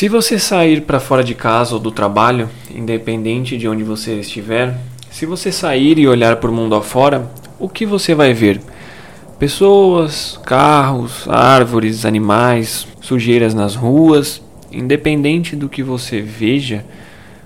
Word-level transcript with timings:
Se 0.00 0.08
você 0.08 0.38
sair 0.38 0.80
para 0.80 0.98
fora 0.98 1.22
de 1.22 1.34
casa 1.34 1.74
ou 1.74 1.78
do 1.78 1.90
trabalho, 1.90 2.48
independente 2.74 3.58
de 3.58 3.68
onde 3.68 3.84
você 3.84 4.14
estiver, 4.14 4.78
se 5.10 5.26
você 5.26 5.52
sair 5.52 5.98
e 5.98 6.08
olhar 6.08 6.36
para 6.36 6.50
o 6.50 6.54
mundo 6.54 6.74
afora, 6.74 7.30
o 7.58 7.68
que 7.68 7.84
você 7.84 8.14
vai 8.14 8.32
ver? 8.32 8.62
Pessoas, 9.38 10.40
carros, 10.42 11.28
árvores, 11.28 12.06
animais, 12.06 12.86
sujeiras 13.02 13.52
nas 13.52 13.74
ruas, 13.74 14.40
independente 14.72 15.54
do 15.54 15.68
que 15.68 15.82
você 15.82 16.22
veja, 16.22 16.82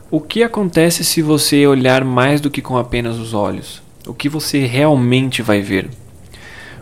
o 0.09 0.21
que 0.21 0.45
acontece 0.45 1.05
se 1.05 1.23
você 1.23 1.67
olhar 1.67 2.05
mais 2.05 2.41
do 2.41 2.53
que 2.53 2.63
com 2.63 2.79
apenas 2.79 3.19
os 3.19 3.35
olhos? 3.35 3.83
O 4.07 4.15
que 4.15 4.29
você 4.29 4.65
realmente 4.65 5.43
vai 5.43 5.61
ver? 5.61 5.91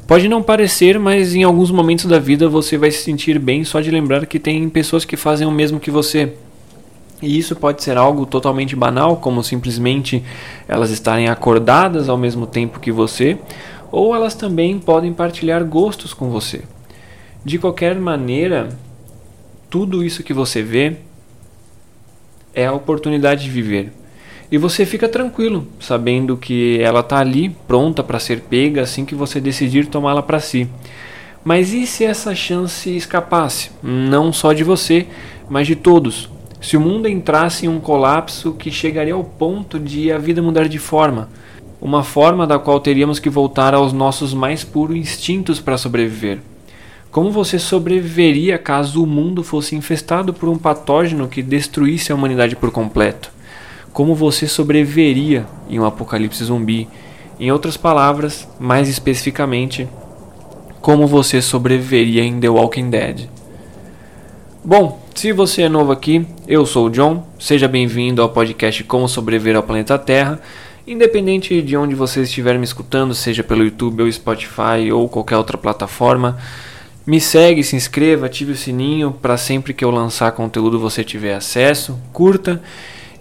Pode 0.06 0.28
não 0.28 0.42
parecer, 0.42 0.98
mas 0.98 1.34
em 1.34 1.44
alguns 1.44 1.70
momentos 1.70 2.06
da 2.06 2.18
vida 2.18 2.48
você 2.48 2.76
vai 2.76 2.90
se 2.90 3.02
sentir 3.02 3.38
bem 3.38 3.64
só 3.64 3.80
de 3.80 3.90
lembrar 3.90 4.26
que 4.26 4.38
tem 4.38 4.68
pessoas 4.68 5.04
que 5.04 5.16
fazem 5.16 5.46
o 5.46 5.50
mesmo 5.50 5.78
que 5.78 5.90
você. 5.90 6.34
E 7.22 7.38
isso 7.38 7.54
pode 7.54 7.82
ser 7.84 7.96
algo 7.96 8.26
totalmente 8.26 8.74
banal, 8.74 9.16
como 9.18 9.44
simplesmente 9.44 10.22
elas 10.66 10.90
estarem 10.90 11.28
acordadas 11.28 12.08
ao 12.08 12.18
mesmo 12.18 12.46
tempo 12.48 12.80
que 12.80 12.90
você, 12.90 13.38
ou 13.92 14.14
elas 14.14 14.34
também 14.34 14.78
podem 14.78 15.12
partilhar 15.12 15.64
gostos 15.64 16.12
com 16.12 16.30
você. 16.30 16.62
De 17.44 17.58
qualquer 17.58 17.94
maneira, 17.94 18.70
tudo 19.70 20.04
isso 20.04 20.24
que 20.24 20.34
você 20.34 20.62
vê 20.62 20.96
é 22.52 22.66
a 22.66 22.72
oportunidade 22.72 23.44
de 23.44 23.50
viver. 23.50 23.92
E 24.52 24.58
você 24.58 24.84
fica 24.84 25.08
tranquilo, 25.08 25.66
sabendo 25.80 26.36
que 26.36 26.78
ela 26.82 27.00
está 27.00 27.18
ali, 27.20 27.56
pronta 27.66 28.02
para 28.02 28.18
ser 28.18 28.40
pega 28.42 28.82
assim 28.82 29.02
que 29.02 29.14
você 29.14 29.40
decidir 29.40 29.86
tomá-la 29.86 30.22
para 30.22 30.40
si. 30.40 30.68
Mas 31.42 31.72
e 31.72 31.86
se 31.86 32.04
essa 32.04 32.34
chance 32.34 32.94
escapasse? 32.94 33.70
Não 33.82 34.30
só 34.30 34.52
de 34.52 34.62
você, 34.62 35.06
mas 35.48 35.66
de 35.66 35.74
todos. 35.74 36.28
Se 36.60 36.76
o 36.76 36.80
mundo 36.82 37.08
entrasse 37.08 37.64
em 37.64 37.68
um 37.70 37.80
colapso 37.80 38.52
que 38.52 38.70
chegaria 38.70 39.14
ao 39.14 39.24
ponto 39.24 39.78
de 39.78 40.12
a 40.12 40.18
vida 40.18 40.42
mudar 40.42 40.68
de 40.68 40.78
forma, 40.78 41.30
uma 41.80 42.02
forma 42.02 42.46
da 42.46 42.58
qual 42.58 42.78
teríamos 42.78 43.18
que 43.18 43.30
voltar 43.30 43.72
aos 43.72 43.90
nossos 43.94 44.34
mais 44.34 44.62
puros 44.62 44.98
instintos 44.98 45.60
para 45.60 45.78
sobreviver. 45.78 46.40
Como 47.10 47.30
você 47.30 47.58
sobreviveria 47.58 48.58
caso 48.58 49.02
o 49.02 49.06
mundo 49.06 49.42
fosse 49.42 49.74
infestado 49.74 50.34
por 50.34 50.50
um 50.50 50.58
patógeno 50.58 51.26
que 51.26 51.42
destruísse 51.42 52.12
a 52.12 52.14
humanidade 52.14 52.54
por 52.54 52.70
completo? 52.70 53.32
Como 53.92 54.14
você 54.14 54.46
sobreviveria 54.46 55.46
em 55.68 55.78
um 55.78 55.84
apocalipse 55.84 56.42
zumbi. 56.44 56.88
Em 57.38 57.50
outras 57.50 57.76
palavras, 57.76 58.48
mais 58.58 58.88
especificamente, 58.88 59.88
como 60.80 61.06
você 61.06 61.42
sobreviveria 61.42 62.22
em 62.22 62.38
The 62.40 62.48
Walking 62.48 62.90
Dead. 62.90 63.28
Bom, 64.64 65.00
se 65.14 65.32
você 65.32 65.62
é 65.62 65.68
novo 65.68 65.92
aqui, 65.92 66.24
eu 66.46 66.64
sou 66.64 66.86
o 66.86 66.90
John, 66.90 67.26
seja 67.38 67.66
bem-vindo 67.66 68.22
ao 68.22 68.28
podcast 68.28 68.82
Como 68.84 69.08
Sobreviver 69.08 69.56
ao 69.56 69.62
Planeta 69.62 69.98
Terra. 69.98 70.40
Independente 70.86 71.60
de 71.62 71.76
onde 71.76 71.94
você 71.94 72.22
estiver 72.22 72.58
me 72.58 72.64
escutando, 72.64 73.14
seja 73.14 73.42
pelo 73.42 73.64
YouTube 73.64 74.02
ou 74.02 74.10
Spotify 74.10 74.90
ou 74.92 75.08
qualquer 75.08 75.36
outra 75.36 75.58
plataforma, 75.58 76.38
me 77.06 77.20
segue, 77.20 77.62
se 77.64 77.76
inscreva, 77.76 78.26
ative 78.26 78.52
o 78.52 78.56
sininho 78.56 79.12
para 79.12 79.36
sempre 79.36 79.74
que 79.74 79.84
eu 79.84 79.90
lançar 79.90 80.32
conteúdo 80.32 80.78
você 80.78 81.02
tiver 81.02 81.34
acesso, 81.34 81.98
curta 82.12 82.62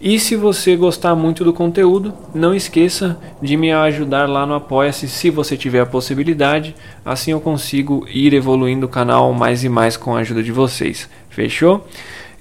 e 0.01 0.19
se 0.19 0.35
você 0.35 0.75
gostar 0.75 1.13
muito 1.13 1.43
do 1.43 1.53
conteúdo, 1.53 2.11
não 2.33 2.55
esqueça 2.55 3.19
de 3.39 3.55
me 3.55 3.71
ajudar 3.71 4.27
lá 4.27 4.47
no 4.47 4.55
Apoia-se 4.55 5.07
se 5.07 5.29
você 5.29 5.55
tiver 5.55 5.81
a 5.81 5.85
possibilidade. 5.85 6.75
Assim 7.05 7.31
eu 7.31 7.39
consigo 7.39 8.07
ir 8.09 8.33
evoluindo 8.33 8.87
o 8.87 8.89
canal 8.89 9.31
mais 9.31 9.63
e 9.63 9.69
mais 9.69 9.95
com 9.95 10.15
a 10.15 10.21
ajuda 10.21 10.41
de 10.41 10.51
vocês. 10.51 11.07
Fechou? 11.29 11.85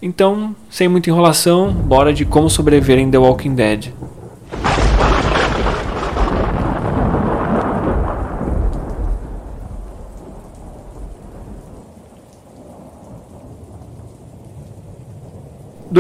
Então, 0.01 0.57
sem 0.71 0.89
muita 0.89 1.11
enrolação, 1.11 1.71
bora 1.71 2.15
de 2.15 2.25
como 2.25 2.49
sobreviver 2.49 2.99
em 2.99 3.11
The 3.11 3.19
Walking 3.19 3.55
Dead. 3.55 3.93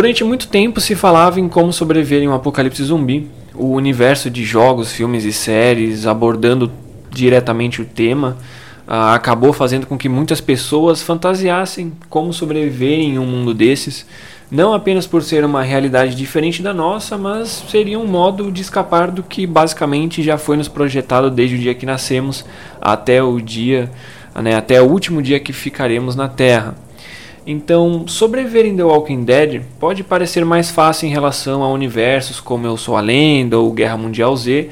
Durante 0.01 0.25
muito 0.25 0.49
tempo 0.49 0.81
se 0.81 0.95
falava 0.95 1.39
em 1.39 1.47
como 1.47 1.75
sobreviver 1.75 2.23
em 2.23 2.29
um 2.29 2.33
apocalipse 2.33 2.83
zumbi. 2.83 3.29
O 3.55 3.73
universo 3.73 4.31
de 4.31 4.43
jogos, 4.45 4.91
filmes 4.91 5.27
e 5.27 5.33
séries 5.33 6.07
abordando 6.07 6.73
diretamente 7.11 7.83
o 7.83 7.85
tema 7.85 8.39
uh, 8.89 9.13
acabou 9.13 9.53
fazendo 9.53 9.87
com 9.87 9.99
que 9.99 10.09
muitas 10.09 10.41
pessoas 10.41 11.03
fantasiassem 11.03 11.93
como 12.09 12.33
sobreviver 12.33 12.99
em 12.99 13.19
um 13.19 13.27
mundo 13.27 13.53
desses, 13.53 14.07
não 14.51 14.73
apenas 14.73 15.07
por 15.07 15.23
ser 15.23 15.45
uma 15.45 15.63
realidade 15.63 16.15
diferente 16.15 16.63
da 16.63 16.73
nossa, 16.73 17.19
mas 17.19 17.63
seria 17.69 17.99
um 17.99 18.07
modo 18.07 18.51
de 18.51 18.63
escapar 18.63 19.11
do 19.11 19.23
que 19.23 19.47
basicamente 19.47 20.23
já 20.23 20.39
foi 20.39 20.57
nos 20.57 20.67
projetado 20.67 21.31
desde 21.31 21.57
o 21.57 21.59
dia 21.59 21.75
que 21.75 21.85
nascemos 21.85 22.43
até 22.81 23.23
o 23.23 23.39
dia, 23.39 23.91
né, 24.35 24.57
até 24.57 24.81
o 24.81 24.87
último 24.87 25.21
dia 25.21 25.39
que 25.39 25.53
ficaremos 25.53 26.17
na 26.17 26.27
Terra. 26.27 26.75
Então, 27.47 28.05
sobreviver 28.07 28.67
em 28.67 28.77
The 28.77 28.85
Walking 28.85 29.25
Dead 29.25 29.63
pode 29.79 30.05
parecer 30.05 30.45
mais 30.45 30.71
fácil 30.71 31.09
em 31.09 31.11
relação 31.11 31.63
a 31.63 31.73
universos 31.73 32.39
como 32.39 32.67
Eu 32.67 32.77
Sou 32.77 32.97
a 32.97 33.01
Lenda 33.01 33.59
ou 33.59 33.73
Guerra 33.73 33.97
Mundial 33.97 34.37
Z, 34.37 34.69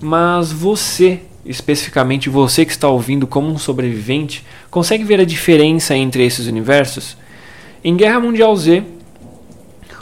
mas 0.00 0.50
você, 0.50 1.20
especificamente 1.44 2.30
você 2.30 2.64
que 2.64 2.72
está 2.72 2.88
ouvindo 2.88 3.26
como 3.26 3.48
um 3.48 3.58
sobrevivente, 3.58 4.44
consegue 4.70 5.04
ver 5.04 5.20
a 5.20 5.26
diferença 5.26 5.94
entre 5.94 6.24
esses 6.24 6.46
universos? 6.46 7.18
Em 7.84 7.94
Guerra 7.94 8.18
Mundial 8.18 8.56
Z, 8.56 8.82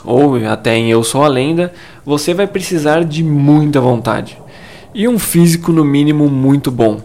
ou 0.05 0.37
até 0.47 0.77
em 0.77 0.89
Eu 0.89 1.03
Sou 1.03 1.21
a 1.21 1.27
Lenda, 1.27 1.73
você 2.05 2.33
vai 2.33 2.47
precisar 2.47 3.03
de 3.03 3.23
muita 3.23 3.81
vontade 3.81 4.37
e 4.93 5.05
um 5.05 5.19
físico 5.19 5.73
no 5.73 5.83
mínimo 5.83 6.29
muito 6.29 6.71
bom. 6.71 7.01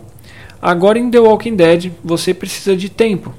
Agora 0.62 1.00
em 1.00 1.10
The 1.10 1.18
Walking 1.18 1.56
Dead, 1.56 1.90
você 2.04 2.32
precisa 2.32 2.76
de 2.76 2.88
tempo 2.88 3.34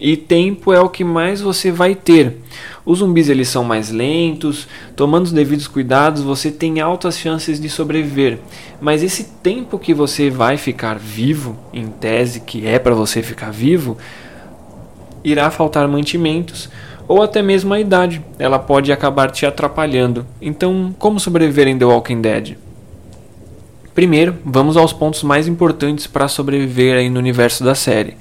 e 0.00 0.16
tempo 0.16 0.72
é 0.72 0.80
o 0.80 0.88
que 0.88 1.02
mais 1.02 1.40
você 1.40 1.72
vai 1.72 1.94
ter. 1.94 2.36
Os 2.84 3.00
zumbis 3.00 3.28
eles 3.28 3.48
são 3.48 3.64
mais 3.64 3.90
lentos, 3.90 4.68
tomando 4.94 5.26
os 5.26 5.32
devidos 5.32 5.66
cuidados 5.66 6.22
você 6.22 6.50
tem 6.50 6.80
altas 6.80 7.18
chances 7.18 7.60
de 7.60 7.68
sobreviver. 7.68 8.38
Mas 8.80 9.02
esse 9.02 9.24
tempo 9.42 9.78
que 9.78 9.92
você 9.92 10.30
vai 10.30 10.56
ficar 10.56 10.98
vivo, 10.98 11.56
em 11.72 11.88
tese 11.88 12.40
que 12.40 12.66
é 12.66 12.78
para 12.78 12.94
você 12.94 13.22
ficar 13.22 13.50
vivo, 13.50 13.98
irá 15.24 15.50
faltar 15.50 15.86
mantimentos 15.88 16.68
ou 17.08 17.22
até 17.22 17.42
mesmo 17.42 17.74
a 17.74 17.80
idade. 17.80 18.22
Ela 18.38 18.58
pode 18.58 18.92
acabar 18.92 19.30
te 19.30 19.44
atrapalhando. 19.44 20.26
Então, 20.40 20.94
como 20.98 21.18
sobreviver 21.18 21.66
em 21.66 21.78
The 21.78 21.84
Walking 21.84 22.20
Dead? 22.20 22.56
Primeiro, 23.94 24.36
vamos 24.44 24.76
aos 24.76 24.92
pontos 24.92 25.24
mais 25.24 25.48
importantes 25.48 26.06
para 26.06 26.28
sobreviver 26.28 26.96
aí 26.96 27.10
no 27.10 27.18
universo 27.18 27.64
da 27.64 27.74
série. 27.74 28.16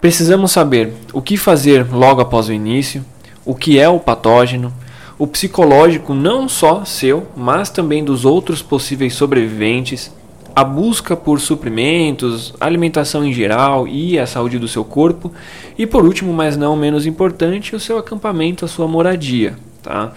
Precisamos 0.00 0.52
saber 0.52 0.92
o 1.12 1.20
que 1.20 1.36
fazer 1.36 1.84
logo 1.92 2.20
após 2.20 2.48
o 2.48 2.52
início, 2.52 3.04
o 3.44 3.52
que 3.52 3.80
é 3.80 3.88
o 3.88 3.98
patógeno, 3.98 4.72
o 5.18 5.26
psicológico 5.26 6.14
não 6.14 6.48
só 6.48 6.84
seu, 6.84 7.26
mas 7.36 7.68
também 7.68 8.04
dos 8.04 8.24
outros 8.24 8.62
possíveis 8.62 9.14
sobreviventes, 9.14 10.14
a 10.54 10.62
busca 10.62 11.16
por 11.16 11.40
suprimentos, 11.40 12.54
alimentação 12.60 13.24
em 13.24 13.32
geral 13.32 13.88
e 13.88 14.16
a 14.20 14.26
saúde 14.26 14.56
do 14.56 14.68
seu 14.68 14.84
corpo, 14.84 15.32
e 15.76 15.84
por 15.84 16.04
último, 16.04 16.32
mas 16.32 16.56
não 16.56 16.76
menos 16.76 17.04
importante, 17.04 17.74
o 17.74 17.80
seu 17.80 17.98
acampamento, 17.98 18.64
a 18.64 18.68
sua 18.68 18.86
moradia, 18.86 19.56
tá? 19.82 20.12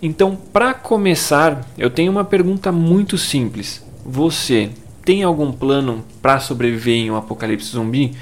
Então, 0.00 0.38
para 0.52 0.72
começar, 0.74 1.66
eu 1.76 1.90
tenho 1.90 2.12
uma 2.12 2.24
pergunta 2.24 2.70
muito 2.70 3.18
simples. 3.18 3.84
Você 4.06 4.70
tem 5.04 5.24
algum 5.24 5.50
plano 5.50 6.04
para 6.22 6.38
sobreviver 6.38 6.94
em 6.94 7.10
um 7.10 7.16
apocalipse 7.16 7.72
zumbi? 7.72 8.12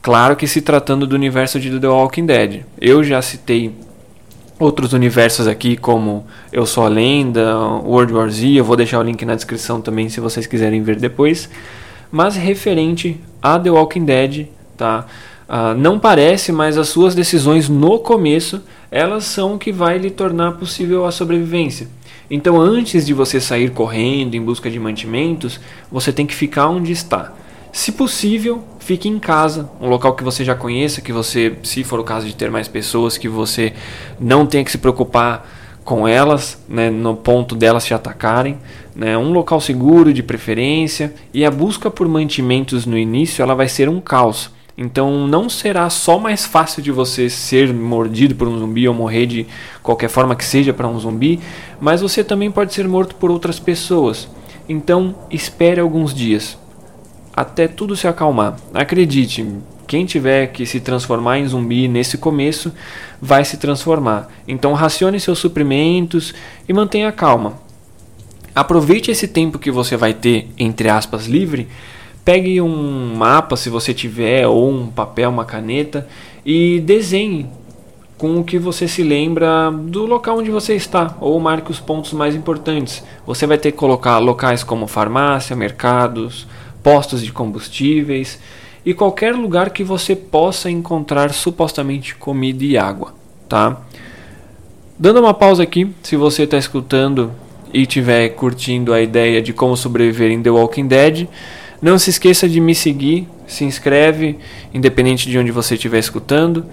Claro 0.00 0.36
que 0.36 0.46
se 0.46 0.62
tratando 0.62 1.06
do 1.06 1.14
universo 1.14 1.58
de 1.58 1.78
The 1.78 1.88
Walking 1.88 2.26
Dead. 2.26 2.62
Eu 2.80 3.02
já 3.02 3.20
citei 3.20 3.74
outros 4.58 4.92
universos 4.92 5.46
aqui, 5.46 5.76
como 5.76 6.26
Eu 6.52 6.66
Sou 6.66 6.84
a 6.84 6.88
Lenda, 6.88 7.56
World 7.56 8.12
War 8.12 8.30
Z, 8.30 8.48
eu 8.48 8.64
vou 8.64 8.76
deixar 8.76 8.98
o 8.98 9.02
link 9.02 9.24
na 9.24 9.34
descrição 9.34 9.80
também 9.80 10.08
se 10.08 10.20
vocês 10.20 10.46
quiserem 10.46 10.82
ver 10.82 10.96
depois. 10.96 11.48
Mas 12.10 12.36
referente 12.36 13.20
a 13.42 13.58
The 13.58 13.70
Walking 13.70 14.04
Dead, 14.04 14.46
tá? 14.76 15.06
Uh, 15.48 15.74
não 15.78 15.98
parece, 15.98 16.52
mas 16.52 16.76
as 16.76 16.88
suas 16.88 17.14
decisões 17.14 17.68
no 17.68 17.98
começo, 17.98 18.62
elas 18.90 19.24
são 19.24 19.54
o 19.54 19.58
que 19.58 19.72
vai 19.72 19.98
lhe 19.98 20.10
tornar 20.10 20.52
possível 20.52 21.06
a 21.06 21.10
sobrevivência. 21.10 21.88
Então, 22.30 22.60
antes 22.60 23.06
de 23.06 23.14
você 23.14 23.40
sair 23.40 23.70
correndo 23.70 24.34
em 24.34 24.42
busca 24.42 24.70
de 24.70 24.78
mantimentos, 24.78 25.58
você 25.90 26.12
tem 26.12 26.26
que 26.26 26.34
ficar 26.34 26.68
onde 26.68 26.92
está. 26.92 27.32
Se 27.78 27.92
possível, 27.92 28.64
fique 28.80 29.08
em 29.08 29.20
casa, 29.20 29.70
um 29.80 29.88
local 29.88 30.12
que 30.16 30.24
você 30.24 30.44
já 30.44 30.52
conheça, 30.52 31.00
que 31.00 31.12
você, 31.12 31.56
se 31.62 31.84
for 31.84 32.00
o 32.00 32.02
caso 32.02 32.26
de 32.26 32.34
ter 32.34 32.50
mais 32.50 32.66
pessoas, 32.66 33.16
que 33.16 33.28
você 33.28 33.72
não 34.18 34.44
tenha 34.46 34.64
que 34.64 34.72
se 34.72 34.78
preocupar 34.78 35.48
com 35.84 36.06
elas, 36.06 36.60
né, 36.68 36.90
no 36.90 37.14
ponto 37.14 37.54
delas 37.54 37.84
te 37.84 37.94
atacarem, 37.94 38.58
né, 38.96 39.16
um 39.16 39.30
local 39.30 39.60
seguro 39.60 40.12
de 40.12 40.24
preferência 40.24 41.14
e 41.32 41.44
a 41.44 41.52
busca 41.52 41.88
por 41.88 42.08
mantimentos 42.08 42.84
no 42.84 42.98
início 42.98 43.42
ela 43.42 43.54
vai 43.54 43.68
ser 43.68 43.88
um 43.88 44.00
caos. 44.00 44.50
Então 44.76 45.28
não 45.28 45.48
será 45.48 45.88
só 45.88 46.18
mais 46.18 46.44
fácil 46.44 46.82
de 46.82 46.90
você 46.90 47.30
ser 47.30 47.72
mordido 47.72 48.34
por 48.34 48.48
um 48.48 48.58
zumbi 48.58 48.88
ou 48.88 48.94
morrer 48.94 49.26
de 49.26 49.46
qualquer 49.84 50.08
forma 50.08 50.34
que 50.34 50.44
seja 50.44 50.72
para 50.72 50.88
um 50.88 50.98
zumbi, 50.98 51.38
mas 51.80 52.00
você 52.00 52.24
também 52.24 52.50
pode 52.50 52.74
ser 52.74 52.88
morto 52.88 53.14
por 53.14 53.30
outras 53.30 53.60
pessoas. 53.60 54.28
Então 54.68 55.14
espere 55.30 55.80
alguns 55.80 56.12
dias 56.12 56.58
até 57.40 57.68
tudo 57.68 57.96
se 57.96 58.06
acalmar. 58.06 58.56
Acredite, 58.74 59.46
quem 59.86 60.04
tiver 60.04 60.48
que 60.48 60.66
se 60.66 60.80
transformar 60.80 61.38
em 61.38 61.46
zumbi 61.46 61.88
nesse 61.88 62.18
começo 62.18 62.72
vai 63.20 63.44
se 63.44 63.56
transformar. 63.56 64.28
Então 64.46 64.72
racione 64.72 65.20
seus 65.20 65.38
suprimentos 65.38 66.34
e 66.68 66.72
mantenha 66.72 67.12
calma. 67.12 67.54
Aproveite 68.54 69.10
esse 69.10 69.28
tempo 69.28 69.58
que 69.58 69.70
você 69.70 69.96
vai 69.96 70.12
ter, 70.12 70.48
entre 70.58 70.88
aspas, 70.88 71.26
livre 71.26 71.68
Pegue 72.28 72.60
um 72.60 73.14
mapa, 73.16 73.56
se 73.56 73.70
você 73.70 73.94
tiver, 73.94 74.46
ou 74.46 74.70
um 74.70 74.88
papel, 74.88 75.30
uma 75.30 75.46
caneta, 75.46 76.06
e 76.44 76.78
desenhe 76.80 77.46
com 78.18 78.38
o 78.38 78.44
que 78.44 78.58
você 78.58 78.86
se 78.86 79.02
lembra 79.02 79.70
do 79.70 80.04
local 80.04 80.36
onde 80.36 80.50
você 80.50 80.74
está, 80.74 81.16
ou 81.22 81.40
marque 81.40 81.70
os 81.70 81.80
pontos 81.80 82.12
mais 82.12 82.34
importantes. 82.34 83.02
Você 83.26 83.46
vai 83.46 83.56
ter 83.56 83.72
que 83.72 83.78
colocar 83.78 84.18
locais 84.18 84.62
como 84.62 84.86
farmácia, 84.86 85.56
mercados, 85.56 86.46
postos 86.88 87.22
de 87.22 87.30
combustíveis 87.30 88.38
e 88.82 88.94
qualquer 88.94 89.34
lugar 89.34 89.68
que 89.68 89.84
você 89.84 90.16
possa 90.16 90.70
encontrar 90.70 91.34
supostamente 91.34 92.14
comida 92.14 92.64
e 92.64 92.78
água, 92.78 93.12
tá? 93.46 93.82
Dando 94.98 95.20
uma 95.20 95.34
pausa 95.34 95.62
aqui, 95.62 95.92
se 96.02 96.16
você 96.16 96.44
está 96.44 96.56
escutando 96.56 97.30
e 97.74 97.82
estiver 97.82 98.30
curtindo 98.30 98.94
a 98.94 99.02
ideia 99.02 99.42
de 99.42 99.52
como 99.52 99.76
sobreviver 99.76 100.30
em 100.30 100.42
The 100.42 100.48
Walking 100.48 100.86
Dead, 100.86 101.28
não 101.82 101.98
se 101.98 102.08
esqueça 102.08 102.48
de 102.48 102.58
me 102.58 102.74
seguir, 102.74 103.28
se 103.46 103.64
inscreve, 103.64 104.38
independente 104.72 105.28
de 105.28 105.38
onde 105.38 105.50
você 105.50 105.74
estiver 105.74 105.98
escutando. 105.98 106.64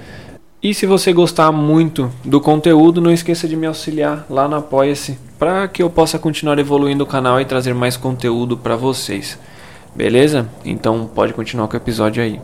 E 0.63 0.73
se 0.73 0.85
você 0.85 1.11
gostar 1.11 1.51
muito 1.51 2.09
do 2.23 2.39
conteúdo, 2.39 3.01
não 3.01 3.11
esqueça 3.11 3.49
de 3.49 3.57
me 3.57 3.67
auxiliar 3.67 4.25
lá 4.29 4.47
no 4.47 4.55
Apoia-se 4.55 5.19
para 5.37 5.67
que 5.67 5.83
eu 5.83 5.89
possa 5.89 6.17
continuar 6.17 6.57
evoluindo 6.57 7.03
o 7.03 7.07
canal 7.07 7.41
e 7.41 7.43
trazer 7.43 7.73
mais 7.73 7.97
conteúdo 7.97 8.55
para 8.55 8.77
vocês. 8.77 9.37
Beleza? 9.95 10.49
Então 10.63 11.09
pode 11.13 11.33
continuar 11.33 11.67
com 11.67 11.73
o 11.73 11.77
episódio 11.77 12.21
aí. 12.21 12.41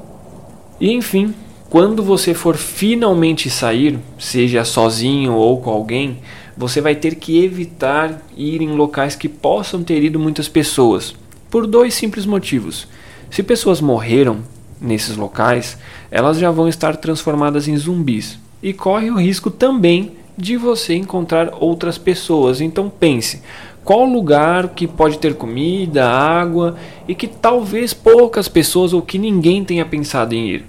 E 0.80 0.92
enfim, 0.92 1.34
quando 1.70 2.02
você 2.02 2.34
for 2.34 2.56
finalmente 2.56 3.50
sair, 3.50 4.00
seja 4.18 4.64
sozinho 4.64 5.34
ou 5.34 5.60
com 5.62 5.70
alguém, 5.70 6.20
você 6.58 6.80
vai 6.80 6.96
ter 6.96 7.16
que 7.16 7.44
evitar 7.44 8.22
ir 8.36 8.62
em 8.62 8.72
locais 8.72 9.16
que 9.16 9.30
possam 9.30 9.84
ter 9.84 10.04
ido 10.04 10.20
muitas 10.20 10.48
pessoas 10.48 11.16
por 11.50 11.68
dois 11.68 11.94
simples 11.94 12.26
motivos. 12.26 12.88
Se 13.30 13.44
pessoas 13.44 13.82
morreram 13.82 14.40
nesses 14.80 15.16
locais, 15.16 15.78
elas 16.10 16.38
já 16.38 16.52
vão 16.52 16.68
estar 16.68 16.96
transformadas 16.98 17.68
em 17.68 17.78
zumbis 17.78 18.40
e 18.64 18.74
corre 18.74 19.12
o 19.12 19.20
risco 19.20 19.50
também 19.52 20.14
de 20.38 20.58
você 20.58 20.96
encontrar 20.96 21.52
outras 21.60 21.98
pessoas. 21.98 22.62
Então 22.62 22.90
pense, 22.90 23.42
qual 23.92 24.06
lugar 24.06 24.70
que 24.70 24.88
pode 24.88 25.20
ter 25.20 25.34
comida, 25.34 26.10
água 26.10 26.78
e 27.10 27.14
que 27.14 27.28
talvez 27.28 27.94
poucas 27.94 28.48
pessoas 28.48 28.94
ou 28.94 29.02
que 29.02 29.18
ninguém 29.18 29.66
tenha 29.66 29.84
pensado 29.84 30.34
em 30.34 30.48
ir? 30.48 30.66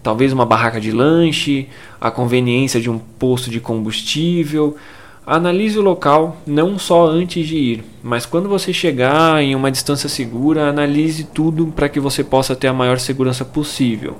Talvez 0.00 0.32
uma 0.32 0.46
barraca 0.46 0.80
de 0.80 0.92
lanche, 0.92 1.66
a 2.00 2.08
conveniência 2.08 2.80
de 2.80 2.88
um 2.88 3.00
posto 3.00 3.50
de 3.50 3.58
combustível, 3.58 4.76
Analise 5.26 5.76
o 5.76 5.82
local 5.82 6.36
não 6.46 6.78
só 6.78 7.06
antes 7.06 7.46
de 7.48 7.56
ir, 7.56 7.84
mas 8.00 8.26
quando 8.26 8.48
você 8.48 8.72
chegar 8.72 9.42
em 9.42 9.56
uma 9.56 9.70
distância 9.70 10.08
segura, 10.08 10.68
analise 10.68 11.24
tudo 11.24 11.66
para 11.66 11.88
que 11.88 11.98
você 11.98 12.22
possa 12.22 12.54
ter 12.54 12.68
a 12.68 12.72
maior 12.72 13.00
segurança 13.00 13.44
possível. 13.44 14.16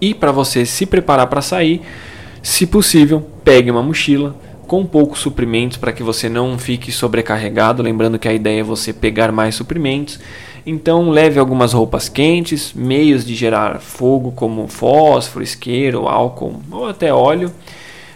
E 0.00 0.14
para 0.14 0.32
você 0.32 0.66
se 0.66 0.84
preparar 0.84 1.28
para 1.28 1.42
sair, 1.42 1.80
se 2.42 2.66
possível, 2.66 3.24
pegue 3.44 3.70
uma 3.70 3.82
mochila 3.82 4.34
com 4.70 4.86
poucos 4.86 5.18
suprimentos 5.18 5.76
para 5.76 5.90
que 5.90 6.00
você 6.00 6.28
não 6.28 6.56
fique 6.56 6.92
sobrecarregado, 6.92 7.82
lembrando 7.82 8.20
que 8.20 8.28
a 8.28 8.32
ideia 8.32 8.60
é 8.60 8.62
você 8.62 8.92
pegar 8.92 9.32
mais 9.32 9.56
suprimentos. 9.56 10.20
Então 10.64 11.10
leve 11.10 11.40
algumas 11.40 11.72
roupas 11.72 12.08
quentes, 12.08 12.72
meios 12.72 13.24
de 13.24 13.34
gerar 13.34 13.80
fogo 13.80 14.30
como 14.30 14.68
fósforo, 14.68 15.42
isqueiro, 15.42 16.06
álcool 16.06 16.62
ou 16.70 16.86
até 16.86 17.12
óleo 17.12 17.50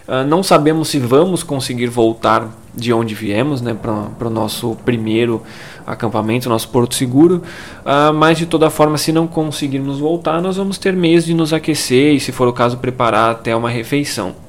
Uh, 0.06 0.23
não 0.23 0.43
sabemos 0.43 0.89
se 0.89 0.99
vamos 0.99 1.43
conseguir 1.43 1.87
voltar 1.87 2.51
de 2.75 2.93
onde 2.93 3.15
viemos, 3.15 3.62
né, 3.62 3.75
para 3.75 4.29
o 4.29 4.31
nosso 4.31 4.77
primeiro 4.85 5.43
acampamento, 5.87 6.47
nosso 6.47 6.69
porto 6.69 6.95
seguro. 6.95 7.43
Uh, 7.81 8.12
mas 8.12 8.37
de 8.37 8.45
toda 8.45 8.69
forma, 8.69 8.99
se 8.99 9.12
não 9.12 9.27
conseguirmos 9.27 9.99
voltar, 9.99 10.43
nós 10.43 10.59
vamos 10.59 10.77
ter 10.77 10.93
meios 10.93 11.25
de 11.25 11.33
nos 11.33 11.55
aquecer 11.55 12.15
e, 12.15 12.21
se 12.21 12.33
for 12.33 12.47
o 12.47 12.53
caso, 12.53 12.77
preparar 12.77 13.31
até 13.31 13.57
uma 13.57 13.71
refeição. 13.71 14.44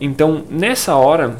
Então, 0.00 0.44
nessa 0.48 0.96
hora, 0.96 1.36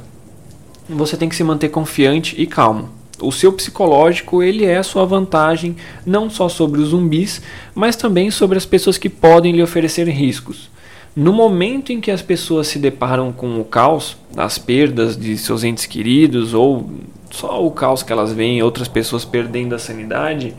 você 0.88 1.16
tem 1.16 1.28
que 1.28 1.36
se 1.36 1.42
manter 1.44 1.70
confiante 1.70 2.34
e 2.40 2.46
calmo. 2.46 2.90
O 3.20 3.30
seu 3.30 3.52
psicológico 3.52 4.42
ele 4.42 4.64
é 4.64 4.78
a 4.78 4.82
sua 4.82 5.04
vantagem 5.04 5.76
não 6.06 6.30
só 6.30 6.48
sobre 6.48 6.80
os 6.80 6.88
zumbis, 6.88 7.42
mas 7.74 7.96
também 7.96 8.30
sobre 8.30 8.56
as 8.56 8.64
pessoas 8.64 8.96
que 8.96 9.08
podem 9.08 9.52
lhe 9.52 9.62
oferecer 9.62 10.08
riscos. 10.08 10.70
No 11.14 11.32
momento 11.32 11.92
em 11.92 12.00
que 12.00 12.10
as 12.10 12.22
pessoas 12.22 12.68
se 12.68 12.78
deparam 12.78 13.32
com 13.32 13.60
o 13.60 13.64
caos, 13.64 14.16
as 14.36 14.58
perdas 14.58 15.16
de 15.16 15.36
seus 15.36 15.64
entes 15.64 15.84
queridos 15.84 16.54
ou 16.54 16.88
só 17.30 17.64
o 17.64 17.70
caos 17.70 18.02
que 18.02 18.12
elas 18.12 18.32
veem 18.32 18.62
outras 18.62 18.88
pessoas 18.88 19.24
perdendo 19.24 19.74
a 19.74 19.78
sanidade, 19.78 20.54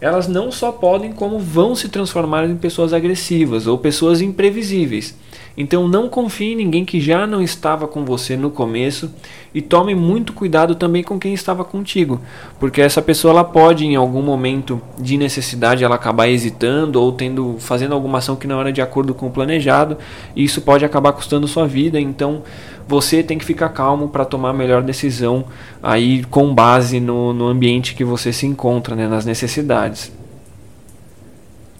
elas 0.00 0.28
não 0.28 0.52
só 0.52 0.70
podem 0.72 1.12
como 1.12 1.38
vão 1.38 1.74
se 1.74 1.88
transformar 1.88 2.44
em 2.44 2.56
pessoas 2.56 2.92
agressivas 2.92 3.66
ou 3.66 3.78
pessoas 3.78 4.20
imprevisíveis. 4.20 5.14
Então 5.56 5.88
não 5.88 6.08
confie 6.08 6.52
em 6.52 6.56
ninguém 6.56 6.84
que 6.84 7.00
já 7.00 7.26
não 7.26 7.40
estava 7.40 7.88
com 7.88 8.04
você 8.04 8.36
no 8.36 8.50
começo 8.50 9.10
e 9.54 9.62
tome 9.62 9.94
muito 9.94 10.34
cuidado 10.34 10.74
também 10.74 11.02
com 11.02 11.18
quem 11.18 11.32
estava 11.32 11.64
contigo, 11.64 12.20
porque 12.60 12.82
essa 12.82 13.00
pessoa 13.00 13.32
ela 13.32 13.44
pode 13.44 13.86
em 13.86 13.96
algum 13.96 14.20
momento 14.20 14.82
de 14.98 15.16
necessidade 15.16 15.82
ela 15.82 15.94
acabar 15.94 16.28
hesitando 16.28 17.00
ou 17.00 17.10
tendo 17.10 17.56
fazendo 17.58 17.94
alguma 17.94 18.18
ação 18.18 18.36
que 18.36 18.46
não 18.46 18.60
era 18.60 18.70
de 18.70 18.82
acordo 18.82 19.14
com 19.14 19.28
o 19.28 19.30
planejado, 19.30 19.96
e 20.34 20.44
isso 20.44 20.60
pode 20.60 20.84
acabar 20.84 21.12
custando 21.12 21.48
sua 21.48 21.66
vida, 21.66 21.98
então 21.98 22.42
você 22.86 23.22
tem 23.22 23.38
que 23.38 23.44
ficar 23.44 23.70
calmo 23.70 24.08
para 24.08 24.26
tomar 24.26 24.50
a 24.50 24.52
melhor 24.52 24.82
decisão 24.82 25.46
aí 25.82 26.22
com 26.24 26.54
base 26.54 27.00
no, 27.00 27.32
no 27.32 27.46
ambiente 27.46 27.94
que 27.94 28.04
você 28.04 28.32
se 28.32 28.46
encontra, 28.46 28.94
né, 28.94 29.08
nas 29.08 29.24
necessidades. 29.24 30.12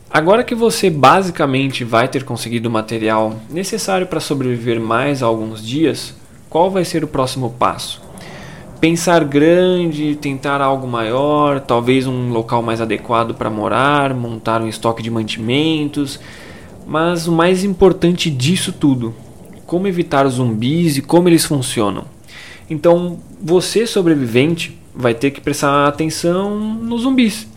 Agora 0.08 0.44
que 0.44 0.55
você 0.55 0.88
basicamente 0.88 1.85
vai 1.85 2.06
ter 2.08 2.25
conseguido 2.25 2.69
o 2.69 2.73
material 2.73 3.35
necessário 3.50 4.06
para 4.06 4.20
sobreviver 4.20 4.81
mais 4.81 5.23
alguns 5.23 5.64
dias, 5.64 6.14
qual 6.49 6.70
vai 6.70 6.85
ser 6.85 7.02
o 7.02 7.09
próximo 7.09 7.50
passo? 7.59 8.00
Pensar 8.80 9.25
grande, 9.25 10.14
tentar 10.14 10.61
algo 10.61 10.87
maior, 10.87 11.61
talvez 11.61 12.07
um 12.07 12.30
local 12.30 12.62
mais 12.62 12.80
adequado 12.80 13.35
para 13.35 13.50
morar, 13.50 14.14
montar 14.14 14.62
um 14.62 14.69
estoque 14.69 15.02
de 15.02 15.11
mantimentos. 15.11 16.21
Mas 16.87 17.26
o 17.26 17.33
mais 17.33 17.64
importante 17.64 18.30
disso 18.30 18.73
tudo, 18.73 19.12
como 19.66 19.88
evitar 19.88 20.25
os 20.25 20.35
zumbis 20.35 20.97
e 20.97 21.02
como 21.02 21.28
eles 21.28 21.45
funcionam. 21.45 22.04
Então, 22.71 23.19
você 23.42 23.87
sobrevivente 23.87 24.78
vai 24.95 25.14
ter 25.14 25.33
que 25.33 25.40
prestar 25.40 25.88
atenção 25.88 26.59
nos 26.59 27.02
zumbis 27.02 27.49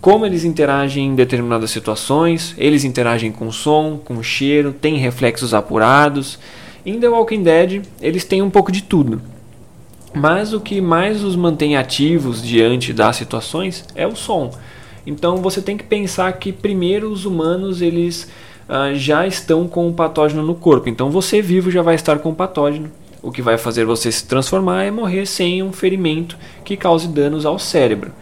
como 0.00 0.26
eles 0.26 0.44
interagem 0.44 1.06
em 1.06 1.14
determinadas 1.14 1.70
situações, 1.70 2.54
eles 2.58 2.84
interagem 2.84 3.32
com 3.32 3.50
som, 3.50 4.00
com 4.04 4.22
cheiro, 4.22 4.72
têm 4.72 4.96
reflexos 4.96 5.54
apurados. 5.54 6.38
Em 6.84 7.00
The 7.00 7.08
Walking 7.08 7.42
Dead, 7.42 7.82
eles 8.00 8.24
têm 8.24 8.42
um 8.42 8.50
pouco 8.50 8.70
de 8.70 8.82
tudo. 8.82 9.20
Mas 10.14 10.52
o 10.52 10.60
que 10.60 10.80
mais 10.80 11.24
os 11.24 11.36
mantém 11.36 11.76
ativos 11.76 12.42
diante 12.42 12.92
das 12.92 13.16
situações 13.16 13.84
é 13.94 14.06
o 14.06 14.14
som. 14.14 14.52
Então 15.06 15.38
você 15.38 15.60
tem 15.60 15.76
que 15.76 15.84
pensar 15.84 16.32
que 16.32 16.52
primeiro 16.52 17.10
os 17.10 17.24
humanos 17.24 17.82
eles 17.82 18.28
uh, 18.68 18.94
já 18.94 19.26
estão 19.26 19.68
com 19.68 19.88
o 19.88 19.92
patógeno 19.92 20.42
no 20.42 20.54
corpo. 20.54 20.88
Então 20.88 21.10
você 21.10 21.42
vivo 21.42 21.70
já 21.70 21.82
vai 21.82 21.94
estar 21.94 22.18
com 22.18 22.30
o 22.30 22.34
patógeno. 22.34 22.90
O 23.22 23.30
que 23.30 23.42
vai 23.42 23.58
fazer 23.58 23.84
você 23.84 24.10
se 24.10 24.24
transformar 24.26 24.84
é 24.84 24.90
morrer 24.90 25.26
sem 25.26 25.62
um 25.62 25.72
ferimento 25.72 26.36
que 26.64 26.76
cause 26.76 27.08
danos 27.08 27.44
ao 27.44 27.58
cérebro. 27.58 28.12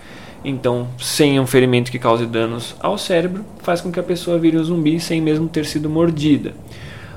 Então, 0.44 0.86
sem 0.98 1.40
um 1.40 1.46
ferimento 1.46 1.90
que 1.90 1.98
cause 1.98 2.26
danos 2.26 2.76
ao 2.80 2.98
cérebro, 2.98 3.44
faz 3.62 3.80
com 3.80 3.90
que 3.90 3.98
a 3.98 4.02
pessoa 4.02 4.38
vire 4.38 4.58
um 4.58 4.64
zumbi 4.64 5.00
sem 5.00 5.20
mesmo 5.20 5.48
ter 5.48 5.64
sido 5.64 5.88
mordida. 5.88 6.54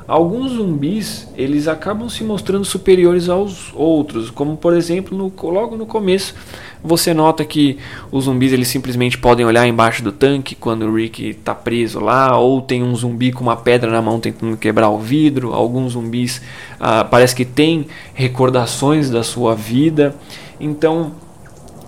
Alguns 0.07 0.53
zumbis, 0.53 1.27
eles 1.36 1.67
acabam 1.67 2.07
se 2.07 2.24
mostrando 2.24 2.63
superiores 2.63 3.27
aos 3.27 3.74
outros, 3.74 4.29
como 4.29 4.55
por 4.55 4.74
exemplo, 4.74 5.17
no, 5.17 5.34
logo 5.51 5.75
no 5.75 5.86
começo, 5.86 6.34
você 6.81 7.13
nota 7.13 7.43
que 7.43 7.77
os 8.10 8.24
zumbis 8.24 8.53
eles 8.53 8.69
simplesmente 8.69 9.17
podem 9.17 9.46
olhar 9.46 9.67
embaixo 9.67 10.01
do 10.01 10.13
tanque 10.13 10.55
quando 10.55 10.84
o 10.84 10.96
Rick 10.96 11.31
está 11.31 11.53
preso 11.53 12.00
lá, 12.00 12.38
ou 12.38 12.62
tem 12.62 12.81
um 12.81 12.96
zumbi 12.96 13.34
com 13.34 13.41
uma 13.41 13.57
pedra 13.57 13.91
na 13.91 14.01
mão 14.01 14.17
tentando 14.17 14.55
quebrar 14.55 14.89
o 14.89 14.98
vidro. 14.98 15.53
Alguns 15.53 15.91
zumbis 15.91 16.41
ah, 16.79 17.03
parece 17.03 17.36
que 17.36 17.43
têm 17.43 17.88
recordações 18.13 19.10
da 19.10 19.24
sua 19.24 19.55
vida. 19.55 20.15
Então, 20.57 21.12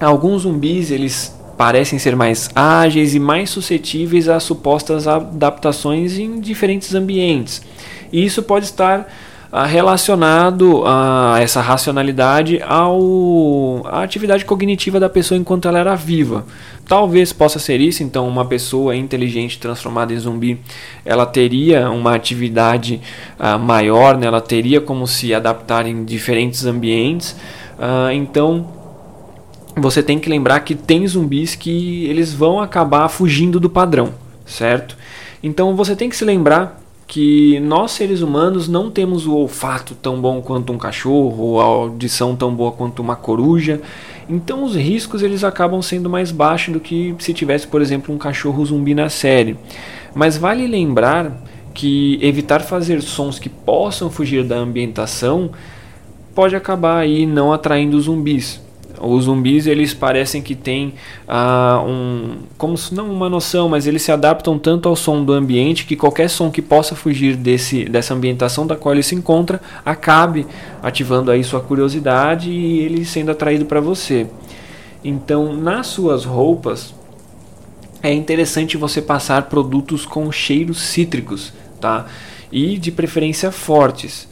alguns 0.05 0.43
zumbis 0.43 0.91
eles 0.91 1.37
parecem 1.57 1.99
ser 1.99 2.15
mais 2.15 2.49
ágeis 2.55 3.13
e 3.13 3.19
mais 3.19 3.49
suscetíveis 3.49 4.29
a 4.29 4.39
supostas 4.39 5.07
adaptações 5.07 6.17
em 6.17 6.39
diferentes 6.39 6.95
ambientes. 6.95 7.61
E 8.13 8.23
isso 8.23 8.41
pode 8.41 8.63
estar 8.65 9.11
ah, 9.51 9.65
relacionado 9.65 10.83
a 10.85 11.37
essa 11.41 11.59
racionalidade 11.59 12.61
ao 12.61 13.81
à 13.85 14.03
atividade 14.03 14.45
cognitiva 14.45 14.99
da 14.99 15.09
pessoa 15.09 15.37
enquanto 15.37 15.67
ela 15.67 15.79
era 15.79 15.95
viva. 15.95 16.45
Talvez 16.87 17.33
possa 17.33 17.59
ser 17.59 17.81
isso, 17.81 18.03
então 18.03 18.27
uma 18.27 18.45
pessoa 18.45 18.95
inteligente 18.95 19.59
transformada 19.59 20.13
em 20.13 20.17
zumbi, 20.17 20.59
ela 21.03 21.25
teria 21.25 21.89
uma 21.89 22.15
atividade 22.15 23.01
uh, 23.39 23.59
maior, 23.59 24.17
né? 24.17 24.27
ela 24.27 24.39
teria 24.39 24.79
como 24.79 25.05
se 25.05 25.33
adaptar 25.33 25.85
em 25.85 26.05
diferentes 26.05 26.65
ambientes. 26.65 27.35
Uh, 27.77 28.11
então 28.13 28.78
você 29.79 30.03
tem 30.03 30.19
que 30.19 30.29
lembrar 30.29 30.59
que 30.61 30.75
tem 30.75 31.07
zumbis 31.07 31.55
que 31.55 32.05
eles 32.05 32.33
vão 32.33 32.59
acabar 32.59 33.07
fugindo 33.09 33.59
do 33.59 33.69
padrão, 33.69 34.13
certo? 34.45 34.97
Então 35.41 35.75
você 35.75 35.95
tem 35.95 36.09
que 36.09 36.15
se 36.15 36.25
lembrar 36.25 36.81
que 37.09 37.59
nós 37.61 37.91
seres 37.91 38.21
humanos 38.21 38.67
não 38.67 38.91
temos 38.91 39.25
o 39.25 39.33
olfato 39.33 39.95
tão 39.95 40.21
bom 40.21 40.41
quanto 40.41 40.71
um 40.71 40.77
cachorro, 40.77 41.43
ou 41.43 41.59
a 41.59 41.63
audição 41.63 42.35
tão 42.35 42.53
boa 42.53 42.71
quanto 42.71 43.01
uma 43.01 43.15
coruja. 43.15 43.81
Então 44.29 44.63
os 44.63 44.75
riscos 44.75 45.23
eles 45.23 45.43
acabam 45.43 45.81
sendo 45.81 46.07
mais 46.07 46.31
baixos 46.31 46.71
do 46.71 46.79
que 46.79 47.15
se 47.17 47.33
tivesse, 47.33 47.65
por 47.65 47.81
exemplo, 47.81 48.13
um 48.13 48.17
cachorro 48.19 48.63
zumbi 48.63 48.93
na 48.93 49.09
série. 49.09 49.57
Mas 50.13 50.37
vale 50.37 50.67
lembrar 50.67 51.35
que 51.73 52.19
evitar 52.21 52.61
fazer 52.61 53.01
sons 53.01 53.39
que 53.39 53.49
possam 53.49 54.11
fugir 54.11 54.43
da 54.43 54.57
ambientação 54.57 55.49
pode 56.35 56.55
acabar 56.55 56.99
aí 56.99 57.25
não 57.25 57.51
atraindo 57.51 57.99
zumbis. 57.99 58.61
Os 59.01 59.25
zumbis 59.25 59.65
eles 59.67 59.93
parecem 59.93 60.41
que 60.41 60.55
têm 60.55 60.93
ah, 61.27 61.83
um, 61.87 62.37
como 62.57 62.77
se 62.77 62.93
não 62.93 63.11
uma 63.11 63.29
noção, 63.29 63.69
mas 63.69 63.87
eles 63.87 64.01
se 64.01 64.11
adaptam 64.11 64.57
tanto 64.59 64.89
ao 64.89 64.95
som 64.95 65.23
do 65.23 65.33
ambiente 65.33 65.85
que 65.85 65.95
qualquer 65.95 66.29
som 66.29 66.51
que 66.51 66.61
possa 66.61 66.95
fugir 66.95 67.35
desse, 67.35 67.85
dessa 67.85 68.13
ambientação 68.13 68.67
da 68.67 68.75
qual 68.75 68.93
ele 68.93 69.03
se 69.03 69.15
encontra 69.15 69.61
acabe 69.85 70.45
ativando 70.81 71.31
aí 71.31 71.43
sua 71.43 71.61
curiosidade 71.61 72.49
e 72.49 72.79
ele 72.79 73.05
sendo 73.05 73.31
atraído 73.31 73.65
para 73.65 73.79
você. 73.79 74.27
Então, 75.03 75.53
nas 75.55 75.87
suas 75.87 76.25
roupas 76.25 76.93
é 78.01 78.13
interessante 78.13 78.77
você 78.77 79.01
passar 79.01 79.43
produtos 79.43 80.05
com 80.05 80.31
cheiros 80.31 80.81
cítricos, 80.81 81.53
tá? 81.81 82.05
E 82.51 82.77
de 82.77 82.91
preferência 82.91 83.51
fortes. 83.51 84.28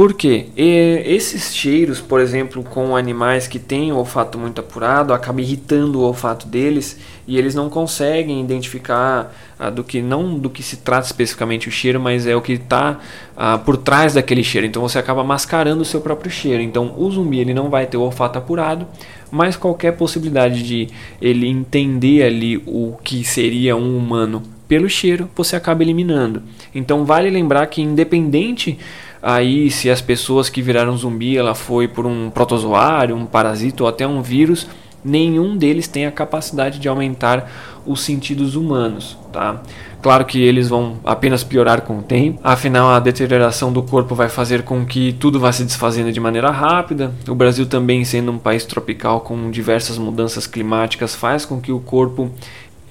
Por 0.00 0.14
quê? 0.14 0.46
E 0.56 1.02
esses 1.04 1.54
cheiros, 1.54 2.00
por 2.00 2.22
exemplo, 2.22 2.64
com 2.64 2.96
animais 2.96 3.46
que 3.46 3.58
têm 3.58 3.92
o 3.92 3.96
olfato 3.96 4.38
muito 4.38 4.58
apurado, 4.58 5.12
acaba 5.12 5.42
irritando 5.42 6.00
o 6.00 6.02
olfato 6.04 6.46
deles 6.46 6.98
e 7.28 7.36
eles 7.36 7.54
não 7.54 7.68
conseguem 7.68 8.40
identificar 8.40 9.30
ah, 9.58 9.68
do 9.68 9.84
que 9.84 10.00
não 10.00 10.38
do 10.38 10.48
que 10.48 10.62
se 10.62 10.78
trata 10.78 11.04
especificamente 11.04 11.68
o 11.68 11.70
cheiro, 11.70 12.00
mas 12.00 12.26
é 12.26 12.34
o 12.34 12.40
que 12.40 12.54
está 12.54 12.98
ah, 13.36 13.58
por 13.58 13.76
trás 13.76 14.14
daquele 14.14 14.42
cheiro. 14.42 14.66
Então 14.66 14.80
você 14.80 14.98
acaba 14.98 15.22
mascarando 15.22 15.82
o 15.82 15.84
seu 15.84 16.00
próprio 16.00 16.30
cheiro. 16.30 16.62
Então 16.62 16.94
o 16.96 17.10
zumbi 17.10 17.38
ele 17.38 17.52
não 17.52 17.68
vai 17.68 17.84
ter 17.84 17.98
o 17.98 18.00
olfato 18.00 18.38
apurado, 18.38 18.86
mas 19.30 19.54
qualquer 19.54 19.98
possibilidade 19.98 20.62
de 20.62 20.88
ele 21.20 21.46
entender 21.46 22.22
ali 22.22 22.56
o 22.64 22.96
que 23.04 23.22
seria 23.22 23.76
um 23.76 23.98
humano 23.98 24.42
pelo 24.66 24.88
cheiro, 24.88 25.28
você 25.34 25.56
acaba 25.56 25.82
eliminando. 25.82 26.42
Então 26.74 27.04
vale 27.04 27.28
lembrar 27.28 27.66
que 27.66 27.82
independente 27.82 28.78
Aí, 29.22 29.70
se 29.70 29.90
as 29.90 30.00
pessoas 30.00 30.48
que 30.48 30.62
viraram 30.62 30.96
zumbi, 30.96 31.36
ela 31.36 31.54
foi 31.54 31.86
por 31.86 32.06
um 32.06 32.30
protozoário, 32.30 33.14
um 33.14 33.26
parasita 33.26 33.82
ou 33.82 33.88
até 33.88 34.06
um 34.06 34.22
vírus, 34.22 34.66
nenhum 35.04 35.56
deles 35.56 35.88
tem 35.88 36.06
a 36.06 36.12
capacidade 36.12 36.78
de 36.78 36.88
aumentar 36.88 37.50
os 37.86 38.00
sentidos 38.00 38.54
humanos, 38.54 39.16
tá? 39.32 39.62
Claro 40.02 40.24
que 40.24 40.40
eles 40.40 40.68
vão 40.68 40.96
apenas 41.04 41.44
piorar 41.44 41.82
com 41.82 41.98
o 41.98 42.02
tempo, 42.02 42.40
afinal 42.42 42.90
a 42.90 43.00
deterioração 43.00 43.72
do 43.72 43.82
corpo 43.82 44.14
vai 44.14 44.28
fazer 44.28 44.62
com 44.62 44.84
que 44.84 45.12
tudo 45.12 45.38
vá 45.38 45.52
se 45.52 45.64
desfazendo 45.64 46.12
de 46.12 46.20
maneira 46.20 46.50
rápida. 46.50 47.12
O 47.28 47.34
Brasil 47.34 47.66
também 47.66 48.04
sendo 48.04 48.32
um 48.32 48.38
país 48.38 48.64
tropical 48.64 49.20
com 49.20 49.50
diversas 49.50 49.98
mudanças 49.98 50.46
climáticas 50.46 51.14
faz 51.14 51.44
com 51.44 51.60
que 51.60 51.72
o 51.72 51.80
corpo 51.80 52.30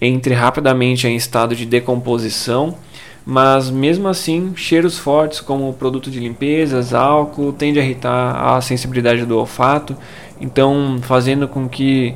entre 0.01 0.33
rapidamente 0.33 1.07
em 1.07 1.15
estado 1.15 1.55
de 1.55 1.65
decomposição 1.65 2.75
mas 3.29 3.69
mesmo 3.69 4.07
assim, 4.07 4.53
cheiros 4.55 4.97
fortes 4.97 5.39
como 5.39 5.71
produto 5.73 6.09
de 6.09 6.19
limpezas, 6.19 6.95
álcool, 6.95 7.53
tende 7.53 7.79
a 7.79 7.83
irritar 7.83 8.55
a 8.55 8.59
sensibilidade 8.59 9.23
do 9.23 9.37
olfato, 9.37 9.95
então 10.41 10.97
fazendo 11.03 11.47
com 11.47 11.69
que 11.69 12.15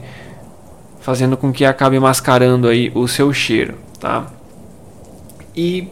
fazendo 1.02 1.38
com 1.38 1.54
que 1.54 1.66
acabe 1.66 2.00
mascarando 2.00 2.68
aí 2.68 2.92
o 2.96 3.08
seu 3.08 3.32
cheiro, 3.32 3.76
tá? 4.00 4.26
E 5.56 5.88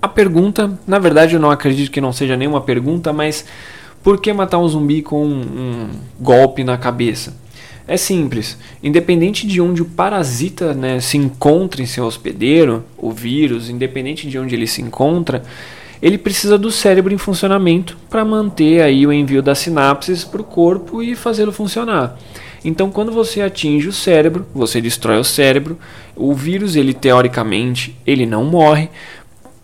a 0.00 0.06
pergunta, 0.06 0.78
na 0.86 1.00
verdade 1.00 1.34
eu 1.34 1.40
não 1.40 1.50
acredito 1.50 1.90
que 1.90 2.00
não 2.00 2.12
seja 2.12 2.36
nenhuma 2.36 2.60
pergunta, 2.60 3.12
mas 3.12 3.44
por 4.04 4.20
que 4.20 4.32
matar 4.32 4.58
um 4.58 4.68
zumbi 4.68 5.02
com 5.02 5.26
um, 5.26 5.40
um 5.40 5.90
golpe 6.20 6.62
na 6.62 6.78
cabeça? 6.78 7.34
É 7.90 7.96
simples. 7.96 8.56
Independente 8.84 9.44
de 9.44 9.60
onde 9.60 9.82
o 9.82 9.84
parasita 9.84 10.72
né, 10.72 11.00
se 11.00 11.18
encontra 11.18 11.82
em 11.82 11.86
seu 11.86 12.04
hospedeiro, 12.04 12.84
o 12.96 13.10
vírus, 13.10 13.68
independente 13.68 14.28
de 14.28 14.38
onde 14.38 14.54
ele 14.54 14.68
se 14.68 14.80
encontra, 14.80 15.42
ele 16.00 16.16
precisa 16.16 16.56
do 16.56 16.70
cérebro 16.70 17.12
em 17.12 17.18
funcionamento 17.18 17.98
para 18.08 18.24
manter 18.24 18.80
aí 18.80 19.04
o 19.04 19.12
envio 19.12 19.42
das 19.42 19.58
sinapses 19.58 20.22
para 20.22 20.40
o 20.40 20.44
corpo 20.44 21.02
e 21.02 21.16
fazê-lo 21.16 21.50
funcionar. 21.50 22.16
Então, 22.64 22.92
quando 22.92 23.10
você 23.10 23.42
atinge 23.42 23.88
o 23.88 23.92
cérebro, 23.92 24.46
você 24.54 24.80
destrói 24.80 25.18
o 25.18 25.24
cérebro. 25.24 25.76
O 26.14 26.32
vírus, 26.32 26.76
ele 26.76 26.94
teoricamente, 26.94 27.98
ele 28.06 28.24
não 28.24 28.44
morre. 28.44 28.88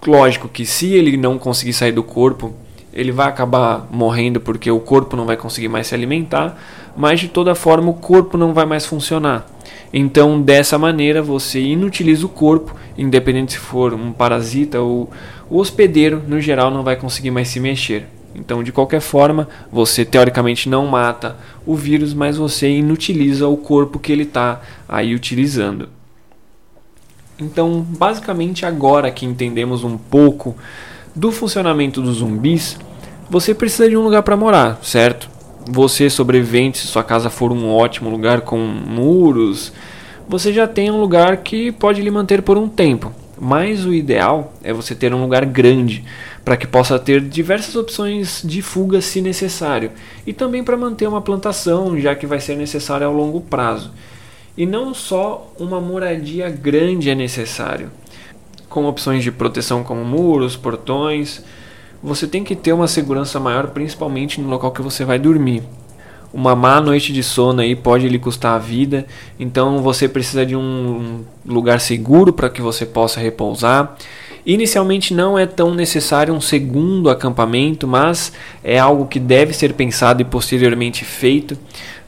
Lógico 0.04 0.48
que 0.48 0.66
se 0.66 0.92
ele 0.94 1.16
não 1.16 1.38
conseguir 1.38 1.74
sair 1.74 1.92
do 1.92 2.02
corpo, 2.02 2.52
ele 2.92 3.12
vai 3.12 3.28
acabar 3.28 3.86
morrendo 3.88 4.40
porque 4.40 4.68
o 4.68 4.80
corpo 4.80 5.16
não 5.16 5.26
vai 5.26 5.36
conseguir 5.36 5.68
mais 5.68 5.86
se 5.86 5.94
alimentar, 5.94 6.58
mas 6.96 7.20
de 7.20 7.28
toda 7.28 7.54
forma 7.54 7.90
o 7.90 7.94
corpo 7.94 8.36
não 8.38 8.54
vai 8.54 8.64
mais 8.64 8.86
funcionar. 8.86 9.46
Então, 9.92 10.40
dessa 10.40 10.78
maneira, 10.78 11.22
você 11.22 11.60
inutiliza 11.60 12.26
o 12.26 12.28
corpo, 12.28 12.74
independente 12.98 13.52
se 13.52 13.58
for 13.58 13.94
um 13.94 14.12
parasita 14.12 14.80
ou 14.80 15.10
o 15.48 15.58
hospedeiro, 15.58 16.22
no 16.26 16.40
geral, 16.40 16.70
não 16.70 16.82
vai 16.82 16.96
conseguir 16.96 17.30
mais 17.30 17.48
se 17.48 17.60
mexer. 17.60 18.06
Então, 18.34 18.62
de 18.62 18.72
qualquer 18.72 19.00
forma, 19.00 19.48
você 19.72 20.04
teoricamente 20.04 20.68
não 20.68 20.86
mata 20.86 21.36
o 21.64 21.74
vírus, 21.74 22.12
mas 22.12 22.36
você 22.36 22.68
inutiliza 22.68 23.48
o 23.48 23.56
corpo 23.56 23.98
que 23.98 24.12
ele 24.12 24.24
está 24.24 24.60
aí 24.88 25.14
utilizando. 25.14 25.88
Então, 27.38 27.80
basicamente, 27.80 28.66
agora 28.66 29.10
que 29.10 29.24
entendemos 29.24 29.84
um 29.84 29.96
pouco 29.96 30.54
do 31.14 31.32
funcionamento 31.32 32.02
dos 32.02 32.18
zumbis, 32.18 32.78
você 33.30 33.54
precisa 33.54 33.88
de 33.88 33.96
um 33.96 34.02
lugar 34.02 34.22
para 34.22 34.36
morar, 34.36 34.78
certo? 34.82 35.35
Você 35.68 36.08
sobrevivente, 36.08 36.78
se 36.78 36.86
sua 36.86 37.02
casa 37.02 37.28
for 37.28 37.50
um 37.50 37.68
ótimo 37.68 38.08
lugar 38.08 38.42
com 38.42 38.56
muros, 38.58 39.72
você 40.28 40.52
já 40.52 40.66
tem 40.68 40.90
um 40.90 41.00
lugar 41.00 41.38
que 41.38 41.72
pode 41.72 42.00
lhe 42.00 42.10
manter 42.10 42.40
por 42.40 42.56
um 42.56 42.68
tempo. 42.68 43.12
Mas 43.38 43.84
o 43.84 43.92
ideal 43.92 44.54
é 44.62 44.72
você 44.72 44.94
ter 44.94 45.12
um 45.12 45.20
lugar 45.20 45.44
grande 45.44 46.04
para 46.44 46.56
que 46.56 46.66
possa 46.66 46.98
ter 46.98 47.20
diversas 47.20 47.74
opções 47.76 48.40
de 48.44 48.62
fuga 48.62 49.00
se 49.00 49.20
necessário 49.20 49.90
e 50.26 50.32
também 50.32 50.64
para 50.64 50.76
manter 50.76 51.06
uma 51.06 51.20
plantação, 51.20 51.98
já 51.98 52.14
que 52.14 52.26
vai 52.26 52.40
ser 52.40 52.56
necessário 52.56 53.06
ao 53.06 53.12
longo 53.12 53.40
prazo. 53.40 53.90
E 54.56 54.64
não 54.64 54.94
só 54.94 55.52
uma 55.58 55.80
moradia 55.80 56.48
grande 56.48 57.10
é 57.10 57.14
necessário, 57.14 57.90
com 58.70 58.86
opções 58.86 59.22
de 59.22 59.30
proteção 59.30 59.82
como 59.84 60.04
muros, 60.04 60.56
portões, 60.56 61.44
você 62.06 62.24
tem 62.24 62.44
que 62.44 62.54
ter 62.54 62.72
uma 62.72 62.86
segurança 62.86 63.40
maior, 63.40 63.66
principalmente 63.70 64.40
no 64.40 64.48
local 64.48 64.70
que 64.70 64.80
você 64.80 65.04
vai 65.04 65.18
dormir. 65.18 65.64
Uma 66.32 66.54
má 66.54 66.80
noite 66.80 67.12
de 67.12 67.20
sono 67.20 67.60
aí 67.60 67.74
pode 67.74 68.08
lhe 68.08 68.18
custar 68.18 68.54
a 68.54 68.58
vida, 68.58 69.06
então 69.40 69.80
você 69.82 70.08
precisa 70.08 70.46
de 70.46 70.54
um 70.54 71.24
lugar 71.44 71.80
seguro 71.80 72.32
para 72.32 72.48
que 72.48 72.62
você 72.62 72.86
possa 72.86 73.18
repousar. 73.18 73.96
Inicialmente 74.44 75.12
não 75.12 75.36
é 75.36 75.46
tão 75.46 75.74
necessário 75.74 76.32
um 76.32 76.40
segundo 76.40 77.10
acampamento, 77.10 77.88
mas 77.88 78.32
é 78.62 78.78
algo 78.78 79.06
que 79.06 79.18
deve 79.18 79.52
ser 79.52 79.72
pensado 79.72 80.22
e 80.22 80.24
posteriormente 80.24 81.04
feito 81.04 81.58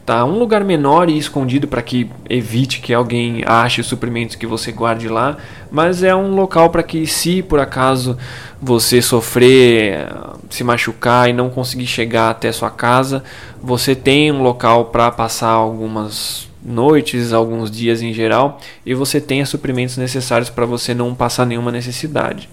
tá? 0.09 0.25
Um 0.25 0.39
lugar 0.39 0.65
menor 0.65 1.11
e 1.11 1.19
escondido 1.19 1.69
para 1.69 1.83
que 1.83 2.11
evite 2.31 2.81
que 2.81 2.95
alguém 2.95 3.45
ache 3.45 3.83
os 3.83 3.87
suprimentos 3.87 4.37
que 4.37 4.47
você 4.47 4.73
guarde 4.73 5.07
lá, 5.07 5.37
mas 5.71 6.03
é 6.03 6.17
um 6.17 6.35
local 6.35 6.71
para 6.71 6.83
que 6.83 7.07
se 7.07 7.43
por 7.43 7.61
acaso 7.61 8.17
você 8.59 9.03
sofrer, 9.03 10.09
se 10.49 10.65
machucar 10.65 11.29
e 11.29 11.35
não 11.35 11.51
conseguir 11.51 11.87
chegar 11.87 12.31
até 12.31 12.51
sua 12.51 12.71
casa, 12.71 13.23
você 13.63 13.95
tem 13.95 14.33
um 14.33 14.43
local 14.43 14.87
para 14.87 15.11
passar 15.11 15.51
algumas 15.51 16.49
noites, 16.65 17.35
alguns 17.35 17.71
dias 17.71 18.01
em 18.01 18.15
geral, 18.15 18.59
e 18.87 18.95
você 18.95 19.21
tenha 19.21 19.45
suprimentos 19.45 19.99
necessários 19.99 20.49
para 20.49 20.65
você 20.65 20.95
não 20.95 21.15
passar 21.15 21.45
nenhuma 21.45 21.71
necessidade. 21.71 22.49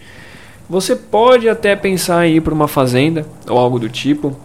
Você 0.70 0.94
pode 0.94 1.48
até 1.48 1.74
pensar 1.74 2.28
em 2.28 2.36
ir 2.36 2.42
para 2.42 2.54
uma 2.54 2.68
fazenda 2.68 3.26
ou 3.48 3.58
algo 3.58 3.80
do 3.80 3.88
tipo. 3.88 4.36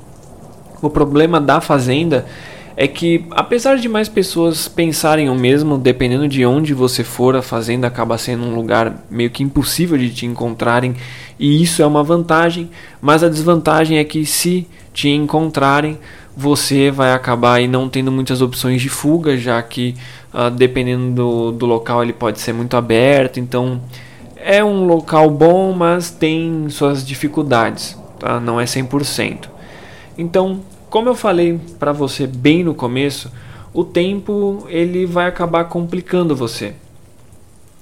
O 0.80 0.88
problema 0.88 1.40
da 1.40 1.60
fazenda 1.60 2.24
é 2.82 2.88
que 2.88 3.26
apesar 3.32 3.76
de 3.76 3.90
mais 3.90 4.08
pessoas 4.08 4.66
pensarem 4.66 5.28
o 5.28 5.34
mesmo, 5.34 5.76
dependendo 5.76 6.26
de 6.26 6.46
onde 6.46 6.72
você 6.72 7.04
for, 7.04 7.36
a 7.36 7.42
fazenda 7.42 7.86
acaba 7.86 8.16
sendo 8.16 8.42
um 8.42 8.54
lugar 8.54 9.04
meio 9.10 9.28
que 9.28 9.42
impossível 9.42 9.98
de 9.98 10.08
te 10.08 10.24
encontrarem, 10.24 10.96
e 11.38 11.62
isso 11.62 11.82
é 11.82 11.86
uma 11.86 12.02
vantagem, 12.02 12.70
mas 12.98 13.22
a 13.22 13.28
desvantagem 13.28 13.98
é 13.98 14.04
que 14.04 14.24
se 14.24 14.66
te 14.94 15.10
encontrarem, 15.10 15.98
você 16.34 16.90
vai 16.90 17.12
acabar 17.12 17.56
aí 17.56 17.68
não 17.68 17.86
tendo 17.86 18.10
muitas 18.10 18.40
opções 18.40 18.80
de 18.80 18.88
fuga, 18.88 19.36
já 19.36 19.62
que 19.62 19.94
uh, 20.32 20.50
dependendo 20.50 21.12
do, 21.14 21.52
do 21.52 21.66
local 21.66 22.02
ele 22.02 22.14
pode 22.14 22.40
ser 22.40 22.54
muito 22.54 22.78
aberto, 22.78 23.38
então 23.38 23.78
é 24.34 24.64
um 24.64 24.86
local 24.86 25.28
bom, 25.28 25.74
mas 25.74 26.10
tem 26.10 26.66
suas 26.70 27.06
dificuldades, 27.06 27.94
tá? 28.18 28.40
não 28.40 28.58
é 28.58 28.64
100%. 28.64 29.50
Então 30.16 30.60
como 30.90 31.08
eu 31.08 31.14
falei 31.14 31.58
para 31.78 31.92
você 31.92 32.26
bem 32.26 32.64
no 32.64 32.74
começo, 32.74 33.30
o 33.72 33.84
tempo 33.84 34.66
ele 34.68 35.06
vai 35.06 35.28
acabar 35.28 35.64
complicando 35.64 36.34
você. 36.34 36.74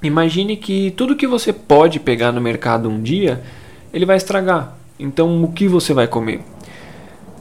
Imagine 0.03 0.57
que 0.57 0.93
tudo 0.93 1.17
que 1.17 1.27
você 1.27 1.53
pode 1.53 1.99
pegar 1.99 2.31
no 2.31 2.41
mercado 2.41 2.88
um 2.88 3.03
dia, 3.03 3.43
ele 3.93 4.05
vai 4.05 4.17
estragar. 4.17 4.77
Então, 4.99 5.43
o 5.43 5.50
que 5.53 5.67
você 5.67 5.93
vai 5.95 6.07
comer? 6.07 6.41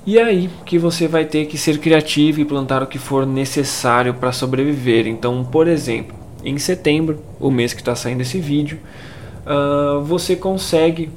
E 0.06 0.18
é 0.18 0.24
aí 0.24 0.50
que 0.66 0.80
você 0.80 1.08
vai 1.08 1.26
ter 1.26 1.46
que 1.48 1.58
ser 1.58 1.80
criativo 1.80 2.40
e 2.40 2.46
plantar 2.46 2.82
o 2.82 2.88
que 2.88 2.98
for 2.98 3.28
necessário 3.28 4.14
para 4.14 4.32
sobreviver. 4.32 5.06
Então, 5.06 5.44
por 5.44 5.68
exemplo, 5.68 6.16
em 6.46 6.58
setembro, 6.58 7.22
o 7.40 7.52
mês 7.52 7.74
que 7.74 7.82
está 7.82 7.94
saindo 7.94 8.22
esse 8.22 8.40
vídeo, 8.40 8.80
uh, 9.48 10.02
você 10.04 10.36
consegue 10.36 11.10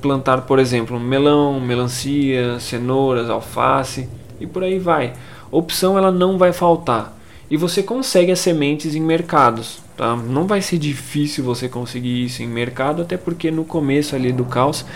plantar, 0.00 0.42
por 0.42 0.58
exemplo, 0.58 0.98
melão, 0.98 1.60
melancia, 1.60 2.58
cenouras, 2.60 3.28
alface 3.28 4.08
e 4.40 4.46
por 4.46 4.62
aí 4.62 4.78
vai. 4.78 5.12
Opção 5.50 5.98
ela 5.98 6.10
não 6.10 6.38
vai 6.38 6.52
faltar. 6.52 7.18
E 7.50 7.56
você 7.56 7.82
consegue 7.82 8.32
as 8.32 8.38
sementes 8.38 8.94
em 8.94 9.00
mercados. 9.00 9.82
Tá? 9.96 10.16
Não 10.16 10.46
vai 10.46 10.62
ser 10.62 10.78
difícil 10.78 11.44
você 11.44 11.68
conseguir 11.68 12.24
isso 12.24 12.42
em 12.42 12.48
mercado, 12.48 13.02
até 13.02 13.16
porque 13.16 13.50
no 13.50 13.64
começo 13.64 14.16
ali 14.16 14.32
do 14.32 14.44
caos, 14.44 14.86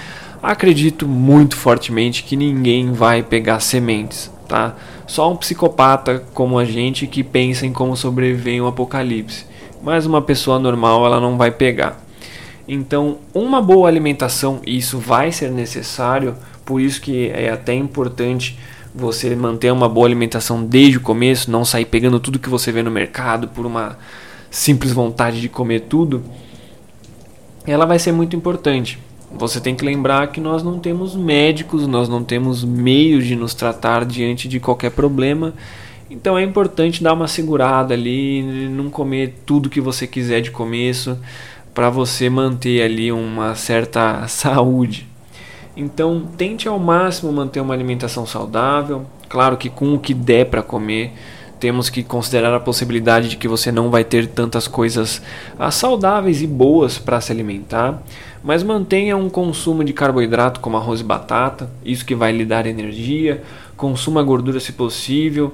acredito 0.43 1.07
muito 1.07 1.55
fortemente 1.57 2.23
que 2.23 2.35
ninguém 2.37 2.93
vai 2.93 3.23
pegar 3.23 3.61
sementes. 3.61 4.31
Tá? 4.49 4.75
Só 5.07 5.31
um 5.31 5.37
psicopata 5.37 6.25
como 6.33 6.59
a 6.59 6.65
gente 6.65 7.07
que 7.07 7.23
pensa 7.23 7.67
em 7.67 7.73
como 7.73 7.97
sobreviver 7.97 8.63
um 8.63 8.67
apocalipse. 8.67 9.45
Mas 9.83 10.07
uma 10.07 10.23
pessoa 10.23 10.59
normal 10.59 11.05
ela 11.05 11.21
não 11.21 11.37
vai 11.37 11.51
pegar. 11.51 12.06
Então, 12.69 13.19
uma 13.33 13.63
boa 13.63 13.89
alimentação, 13.89 14.61
isso 14.67 14.99
vai 14.99 15.31
ser 15.31 15.51
necessário, 15.51 16.35
por 16.65 16.81
isso 16.81 17.01
que 17.01 17.29
é 17.29 17.51
até 17.51 17.73
importante 17.73 18.59
você 18.93 19.37
manter 19.37 19.73
uma 19.73 19.89
boa 19.89 20.07
alimentação 20.07 20.65
desde 20.65 20.97
o 20.97 21.01
começo, 21.01 21.51
não 21.51 21.65
sair 21.65 21.85
pegando 21.85 22.19
tudo 22.19 22.39
que 22.39 22.49
você 22.49 22.73
vê 22.73 22.83
no 22.83 22.91
mercado 22.91 23.47
por 23.49 23.67
uma 23.67 23.97
simples 24.51 24.93
vontade 24.93 25.41
de 25.41 25.49
comer 25.49 25.81
tudo. 25.81 26.25
Ela 27.67 27.85
vai 27.85 27.99
ser 27.99 28.11
muito 28.11 28.35
importante. 28.35 28.99
Você 29.31 29.61
tem 29.61 29.75
que 29.75 29.85
lembrar 29.85 30.29
que 30.29 30.41
nós 30.41 30.63
não 30.63 30.79
temos 30.79 31.15
médicos, 31.15 31.87
nós 31.87 32.09
não 32.09 32.25
temos 32.25 32.65
meios 32.65 33.27
de 33.27 33.37
nos 33.37 33.55
tratar 33.55 34.05
diante 34.05 34.49
de 34.49 34.59
qualquer 34.59 34.91
problema. 34.91 35.53
Então 36.09 36.39
é 36.39 36.43
importante 36.43 37.03
dar 37.03 37.13
uma 37.13 37.29
segurada 37.29 37.93
ali, 37.93 38.69
não 38.71 38.89
comer 38.89 39.35
tudo 39.45 39.69
que 39.69 39.81
você 39.81 40.07
quiser 40.07 40.41
de 40.41 40.51
começo 40.51 41.19
para 41.77 41.91
você 41.91 42.31
manter 42.31 42.81
ali 42.81 43.13
uma 43.13 43.55
certa 43.55 44.27
saúde. 44.29 45.07
Então, 45.77 46.27
tente 46.39 46.67
ao 46.67 46.79
máximo 46.79 47.31
manter 47.31 47.61
uma 47.61 47.75
alimentação 47.75 48.25
saudável, 48.25 49.05
claro 49.29 49.59
que 49.59 49.69
com 49.69 49.93
o 49.93 49.99
que 49.99 50.15
der 50.15 50.47
para 50.47 50.63
comer. 50.63 51.13
Temos 51.61 51.91
que 51.91 52.03
considerar 52.03 52.55
a 52.55 52.61
possibilidade 52.61 53.29
de 53.29 53.37
que 53.37 53.49
você 53.49 53.71
não 53.73 53.91
vai 53.91 54.05
ter 54.05 54.27
tantas 54.27 54.67
coisas 54.67 55.23
ah, 55.59 55.71
saudáveis 55.71 56.43
e 56.43 56.47
boas 56.47 56.99
para 56.99 57.21
se 57.21 57.33
alimentar, 57.33 58.03
mas 58.43 58.63
mantenha 58.63 59.17
um 59.17 59.29
consumo 59.29 59.83
de 59.83 59.93
carboidrato 59.93 60.61
como 60.61 60.77
arroz 60.77 61.01
e 61.01 61.05
batata, 61.05 61.71
isso 61.85 62.05
que 62.05 62.15
vai 62.15 62.33
lhe 62.33 62.45
dar 62.45 62.67
energia. 62.67 63.43
Consuma 63.75 64.23
gordura 64.23 64.61
se 64.61 64.73
possível 64.73 65.53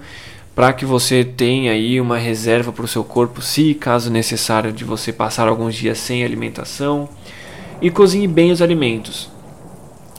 para 0.55 0.73
que 0.73 0.85
você 0.85 1.25
tenha 1.25 1.73
aí 1.73 2.01
uma 2.01 2.19
reserva 2.19 2.73
para 2.73 2.85
o 2.85 2.89
seu 2.89 3.03
corpo, 3.03 3.41
se 3.41 3.75
caso 3.75 4.11
necessário 4.11 4.73
de 4.73 4.85
você 4.85 5.13
passar 5.13 5.49
alguns 5.49 5.75
dias 5.75 5.99
sem 5.99 6.25
alimentação 6.25 7.09
e 7.81 7.91
cozinhe 7.91 8.29
bem 8.29 8.53
os 8.53 8.61
alimentos. 8.61 9.31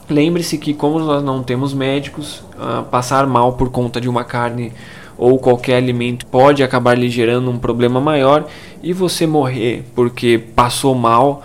Lembre-se 0.08 0.58
que 0.58 0.74
como 0.74 0.98
nós 0.98 1.22
não 1.22 1.42
temos 1.42 1.72
médicos, 1.72 2.44
uh, 2.58 2.82
passar 2.90 3.26
mal 3.26 3.54
por 3.54 3.70
conta 3.70 4.00
de 4.00 4.08
uma 4.08 4.24
carne 4.24 4.72
ou 5.16 5.38
qualquer 5.38 5.76
alimento 5.76 6.26
pode 6.26 6.62
acabar 6.62 6.98
lhe 6.98 7.08
gerando 7.08 7.48
um 7.48 7.58
problema 7.58 8.00
maior 8.00 8.46
e 8.82 8.92
você 8.92 9.26
morrer 9.26 9.84
porque 9.94 10.38
passou 10.38 10.94
mal. 10.94 11.42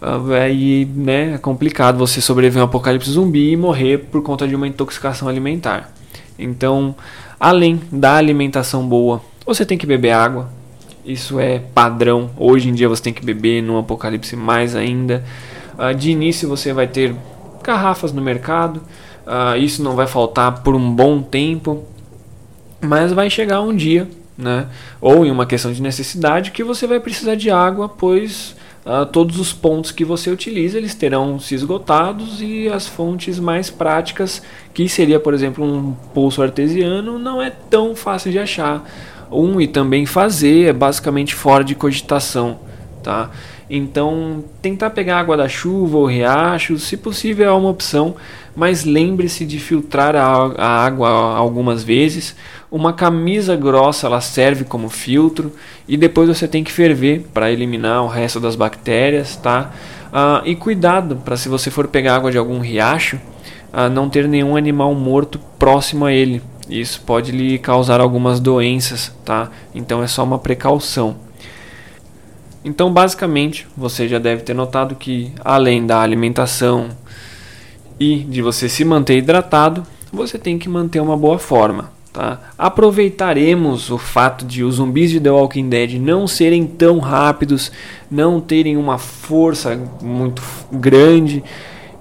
Uh, 0.00 0.32
aí 0.34 0.84
né, 0.94 1.34
é 1.34 1.38
complicado 1.38 1.96
você 1.96 2.20
sobreviver 2.20 2.62
a 2.62 2.66
um 2.66 2.68
apocalipse 2.68 3.10
zumbi 3.10 3.52
e 3.52 3.56
morrer 3.56 3.98
por 3.98 4.22
conta 4.22 4.46
de 4.46 4.54
uma 4.54 4.68
intoxicação 4.68 5.26
alimentar. 5.26 5.90
Então, 6.38 6.94
Além 7.38 7.80
da 7.92 8.16
alimentação 8.16 8.86
boa, 8.86 9.20
você 9.44 9.64
tem 9.64 9.76
que 9.76 9.86
beber 9.86 10.12
água. 10.12 10.48
Isso 11.04 11.38
é 11.38 11.58
padrão. 11.58 12.30
Hoje 12.36 12.68
em 12.68 12.74
dia 12.74 12.88
você 12.88 13.02
tem 13.02 13.12
que 13.12 13.24
beber, 13.24 13.62
no 13.62 13.78
apocalipse 13.78 14.34
mais 14.34 14.74
ainda. 14.74 15.22
Uh, 15.78 15.94
de 15.94 16.10
início 16.10 16.48
você 16.48 16.72
vai 16.72 16.86
ter 16.86 17.14
garrafas 17.62 18.12
no 18.12 18.22
mercado. 18.22 18.80
Uh, 19.26 19.56
isso 19.58 19.82
não 19.82 19.94
vai 19.94 20.06
faltar 20.06 20.62
por 20.62 20.74
um 20.74 20.90
bom 20.90 21.22
tempo. 21.22 21.84
Mas 22.80 23.12
vai 23.12 23.30
chegar 23.30 23.60
um 23.60 23.74
dia, 23.74 24.08
né? 24.36 24.66
Ou 25.00 25.24
em 25.24 25.30
uma 25.30 25.46
questão 25.46 25.72
de 25.72 25.80
necessidade, 25.80 26.50
que 26.50 26.64
você 26.64 26.86
vai 26.86 27.00
precisar 27.00 27.34
de 27.34 27.50
água, 27.50 27.88
pois 27.88 28.56
uh, 28.86 29.04
todos 29.04 29.38
os 29.38 29.52
pontos 29.52 29.90
que 29.90 30.04
você 30.04 30.30
utiliza 30.30 30.78
eles 30.78 30.94
terão 30.94 31.38
se 31.40 31.54
esgotados 31.54 32.40
e 32.40 32.68
as 32.68 32.86
fontes 32.86 33.38
mais 33.38 33.68
práticas, 33.68 34.40
que 34.72 34.88
seria, 34.88 35.18
por 35.18 35.34
exemplo, 35.34 35.64
um 35.64 35.92
poço 36.14 36.40
artesiano, 36.40 37.18
não 37.18 37.42
é 37.42 37.50
tão 37.50 37.96
fácil 37.96 38.30
de 38.30 38.38
achar. 38.38 38.88
Um 39.30 39.60
e 39.60 39.66
também 39.66 40.06
fazer 40.06 40.68
é 40.68 40.72
basicamente 40.72 41.34
fora 41.34 41.64
de 41.64 41.74
cogitação, 41.74 42.60
tá? 43.02 43.30
Então, 43.68 44.44
tentar 44.62 44.90
pegar 44.90 45.18
água 45.18 45.36
da 45.36 45.48
chuva 45.48 45.98
ou 45.98 46.06
riacho, 46.06 46.78
se 46.78 46.96
possível, 46.96 47.48
é 47.48 47.52
uma 47.52 47.68
opção, 47.68 48.14
mas 48.54 48.84
lembre-se 48.84 49.44
de 49.44 49.58
filtrar 49.58 50.14
a, 50.14 50.52
a, 50.56 50.84
água 50.86 51.08
algumas 51.08 51.82
vezes. 51.82 52.36
Uma 52.76 52.92
camisa 52.92 53.56
grossa 53.56 54.06
ela 54.06 54.20
serve 54.20 54.62
como 54.62 54.90
filtro 54.90 55.50
e 55.88 55.96
depois 55.96 56.28
você 56.28 56.46
tem 56.46 56.62
que 56.62 56.70
ferver 56.70 57.24
para 57.32 57.50
eliminar 57.50 58.04
o 58.04 58.06
resto 58.06 58.38
das 58.38 58.54
bactérias, 58.54 59.34
tá? 59.34 59.72
Ah, 60.12 60.42
e 60.44 60.54
cuidado 60.54 61.16
para 61.16 61.38
se 61.38 61.48
você 61.48 61.70
for 61.70 61.88
pegar 61.88 62.16
água 62.16 62.30
de 62.30 62.36
algum 62.36 62.58
riacho, 62.58 63.18
ah, 63.72 63.88
não 63.88 64.10
ter 64.10 64.28
nenhum 64.28 64.58
animal 64.58 64.94
morto 64.94 65.40
próximo 65.58 66.04
a 66.04 66.12
ele. 66.12 66.42
Isso 66.68 67.00
pode 67.00 67.32
lhe 67.32 67.58
causar 67.58 67.98
algumas 67.98 68.40
doenças, 68.40 69.10
tá? 69.24 69.50
Então 69.74 70.02
é 70.02 70.06
só 70.06 70.22
uma 70.22 70.38
precaução. 70.38 71.16
Então, 72.62 72.92
basicamente, 72.92 73.66
você 73.74 74.06
já 74.06 74.18
deve 74.18 74.42
ter 74.42 74.52
notado 74.52 74.96
que 74.96 75.32
além 75.42 75.86
da 75.86 76.02
alimentação 76.02 76.90
e 77.98 78.18
de 78.18 78.42
você 78.42 78.68
se 78.68 78.84
manter 78.84 79.16
hidratado, 79.16 79.82
você 80.12 80.38
tem 80.38 80.58
que 80.58 80.68
manter 80.68 81.00
uma 81.00 81.16
boa 81.16 81.38
forma. 81.38 81.95
Tá? 82.16 82.40
Aproveitaremos 82.56 83.90
o 83.90 83.98
fato 83.98 84.46
de 84.46 84.64
os 84.64 84.76
zumbis 84.76 85.10
de 85.10 85.20
The 85.20 85.30
Walking 85.30 85.68
Dead 85.68 86.00
não 86.00 86.26
serem 86.26 86.66
tão 86.66 86.98
rápidos, 86.98 87.70
não 88.10 88.40
terem 88.40 88.78
uma 88.78 88.96
força 88.96 89.78
muito 90.00 90.42
grande 90.72 91.44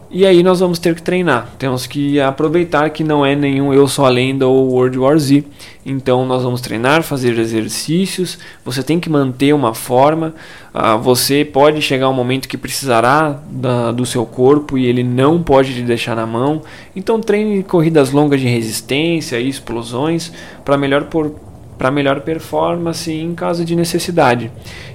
e 0.09 0.25
aí 0.25 0.43
nós 0.43 0.59
vamos 0.59 0.77
ter 0.77 0.93
que 0.93 1.01
treinar. 1.01 1.49
Temos 1.57 1.87
que 1.87 2.19
aproveitar 2.19 2.89
que 2.91 3.03
não 3.03 3.25
é 3.25 3.35
nenhum 3.35 3.73
Eu 3.73 3.87
Sou 3.87 4.05
a 4.05 4.09
Lenda 4.09 4.47
ou 4.47 4.71
World 4.71 4.97
War 4.99 5.17
Z. 5.17 5.43
Então 5.85 6.25
nós 6.25 6.43
vamos 6.43 6.61
treinar, 6.61 7.01
fazer 7.01 7.37
exercícios. 7.37 8.37
Você 8.63 8.83
tem 8.83 8.99
que 8.99 9.09
manter 9.09 9.53
uma 9.53 9.73
forma. 9.73 10.33
Ah, 10.73 10.95
você 10.95 11.43
pode 11.43 11.81
chegar 11.81 12.09
um 12.09 12.13
momento 12.13 12.47
que 12.47 12.57
precisará 12.57 13.41
da, 13.49 13.91
do 13.91 14.05
seu 14.05 14.25
corpo 14.25 14.77
e 14.77 14.85
ele 14.85 15.03
não 15.03 15.41
pode 15.41 15.73
te 15.73 15.81
deixar 15.81 16.15
na 16.15 16.25
mão. 16.25 16.61
Então 16.95 17.19
treine 17.19 17.63
corridas 17.63 18.11
longas 18.11 18.39
de 18.39 18.47
resistência 18.47 19.39
e 19.39 19.49
explosões 19.49 20.31
para 20.63 20.77
melhor 20.77 21.05
por 21.05 21.33
para 21.77 21.91
melhor 21.91 22.21
performance 22.21 23.11
em 23.11 23.35
caso 23.35 23.65
de 23.65 23.75
necessidade. 23.75 24.49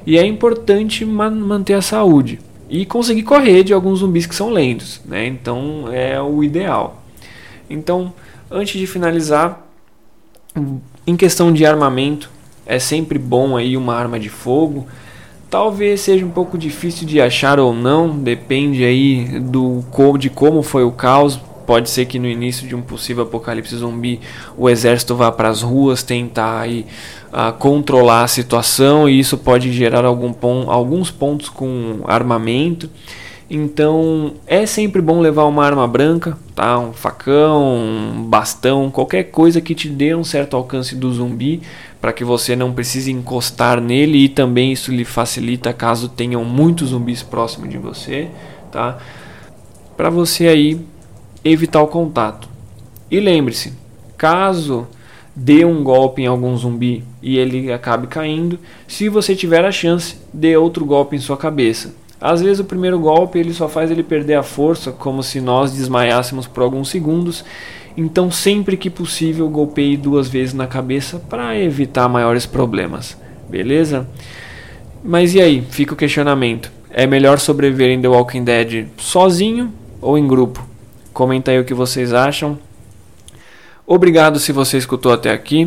E 0.07 0.16
é 0.16 0.25
importante 0.25 1.05
manter 1.05 1.75
a 1.75 1.83
saúde 1.83 2.38
e 2.70 2.87
conseguir 2.87 3.24
correr 3.24 3.64
de 3.64 3.74
alguns 3.74 3.98
zumbis 3.98 4.26
que 4.26 4.35
são 4.35 4.48
lentos, 4.48 5.00
né? 5.04 5.26
Então 5.26 5.92
é 5.92 6.22
o 6.22 6.42
ideal. 6.44 7.02
Então, 7.68 8.12
antes 8.50 8.78
de 8.78 8.87
finalizar, 8.87 9.66
em 11.06 11.16
questão 11.16 11.52
de 11.52 11.66
armamento, 11.66 12.30
é 12.64 12.78
sempre 12.78 13.18
bom 13.18 13.56
aí 13.56 13.76
uma 13.76 13.94
arma 13.96 14.18
de 14.18 14.28
fogo. 14.28 14.87
Talvez 15.50 16.02
seja 16.02 16.24
um 16.24 16.30
pouco 16.30 16.56
difícil 16.56 17.06
de 17.06 17.20
achar 17.20 17.59
ou 17.59 17.74
não, 17.74 18.16
depende 18.16 18.85
aí 18.85 19.40
do 19.40 19.85
de 20.16 20.30
como 20.30 20.62
foi 20.62 20.85
o 20.85 20.92
caos. 20.92 21.40
Pode 21.70 21.88
ser 21.88 22.06
que 22.06 22.18
no 22.18 22.26
início 22.26 22.66
de 22.66 22.74
um 22.74 22.83
possível 22.83 23.22
apocalipse 23.22 23.76
zumbi 23.76 24.18
o 24.59 24.68
exército 24.68 25.14
vá 25.14 25.30
para 25.30 25.48
as 25.48 25.62
ruas 25.62 26.02
tentar 26.02 26.62
aí, 26.62 26.85
uh, 27.28 27.56
controlar 27.61 28.24
a 28.24 28.26
situação 28.26 29.09
e 29.09 29.20
isso 29.20 29.38
pode 29.38 29.72
gerar 29.72 30.04
algum 30.04 30.33
pon 30.33 30.64
alguns 30.68 31.12
pontos 31.12 31.48
com 31.48 32.00
armamento. 32.06 32.90
Então 33.48 34.35
é 34.48 34.66
sempre 34.66 35.00
bom 35.00 35.20
levar 35.20 35.44
uma 35.44 35.64
arma 35.64 35.87
branca, 35.87 36.37
tá? 36.56 36.76
Um 36.76 36.92
facão, 36.92 37.76
um 37.76 38.24
bastão, 38.24 38.90
qualquer 38.90 39.30
coisa 39.30 39.61
que 39.61 39.72
te 39.72 39.88
dê 39.88 40.12
um 40.12 40.24
certo 40.24 40.56
alcance 40.56 40.96
do 40.96 41.12
zumbi, 41.12 41.62
para 42.00 42.12
que 42.12 42.24
você 42.24 42.56
não 42.56 42.72
precise 42.72 43.12
encostar 43.12 43.80
nele 43.80 44.24
e 44.24 44.28
também 44.28 44.72
isso 44.72 44.90
lhe 44.90 45.04
facilita 45.04 45.72
caso 45.72 46.09
tenham 46.09 46.44
muitos 46.44 46.88
zumbis 46.88 47.22
próximo 47.22 47.68
de 47.68 47.78
você, 47.78 48.28
tá? 48.72 48.98
Para 49.96 50.11
você 50.11 50.48
aí 50.48 50.80
evitar 51.44 51.83
o 51.83 51.88
contato. 51.88 52.48
E 53.11 53.18
lembre-se, 53.20 53.72
caso 54.16 54.87
dê 55.35 55.64
um 55.64 55.83
golpe 55.83 56.22
em 56.22 56.26
algum 56.26 56.57
zumbi 56.57 57.05
e 57.22 57.38
ele 57.38 57.72
acabe 57.72 58.07
caindo, 58.07 58.59
se 58.87 59.09
você 59.09 59.35
tiver 59.35 59.64
a 59.64 59.72
chance, 59.72 60.16
dê 60.33 60.57
outro 60.57 60.85
golpe 60.85 61.16
em 61.16 61.20
sua 61.20 61.37
cabeça 61.37 61.94
às 62.20 62.42
vezes 62.42 62.61
o 62.61 62.64
primeiro 62.64 62.98
golpe 62.98 63.38
ele 63.38 63.55
só 63.55 63.66
faz 63.66 63.90
ele 63.90 64.03
perder 64.03 64.35
a 64.35 64.42
força, 64.42 64.92
como 64.92 65.22
se 65.22 65.40
nós 65.40 65.72
desmaiássemos 65.72 66.46
por 66.46 66.62
alguns 66.62 66.90
segundos. 66.90 67.42
Então, 67.96 68.31
sempre 68.31 68.76
que 68.76 68.90
possível, 68.90 69.48
golpeie 69.48 69.96
duas 69.96 70.29
vezes 70.29 70.53
na 70.53 70.66
cabeça 70.66 71.18
para 71.18 71.59
evitar 71.59 72.09
maiores 72.09 72.44
problemas. 72.44 73.16
Beleza? 73.48 74.07
Mas 75.03 75.35
e 75.35 75.40
aí? 75.40 75.64
Fica 75.70 75.94
o 75.94 75.96
questionamento. 75.96 76.70
É 76.90 77.07
melhor 77.07 77.38
sobreviver 77.38 77.88
em 77.88 78.00
The 78.00 78.09
Walking 78.09 78.44
Dead 78.44 78.87
sozinho 78.98 79.72
ou 80.00 80.18
em 80.18 80.29
grupo? 80.29 80.69
Comenta 81.12 81.51
aí 81.51 81.59
o 81.59 81.64
que 81.64 81.75
vocês 81.75 82.12
acham. 82.12 82.59
Obrigado 83.87 84.38
se 84.38 84.53
você 84.53 84.79
escutou 84.79 85.12
até 85.12 85.33
aqui. 85.33 85.66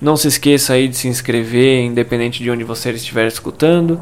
Não 0.00 0.16
se 0.16 0.26
esqueça 0.26 0.72
aí 0.72 0.88
de 0.88 0.96
se 0.96 1.06
inscrever, 1.06 1.84
independente 1.84 2.42
de 2.42 2.50
onde 2.50 2.64
você 2.64 2.90
estiver 2.90 3.26
escutando. 3.28 4.00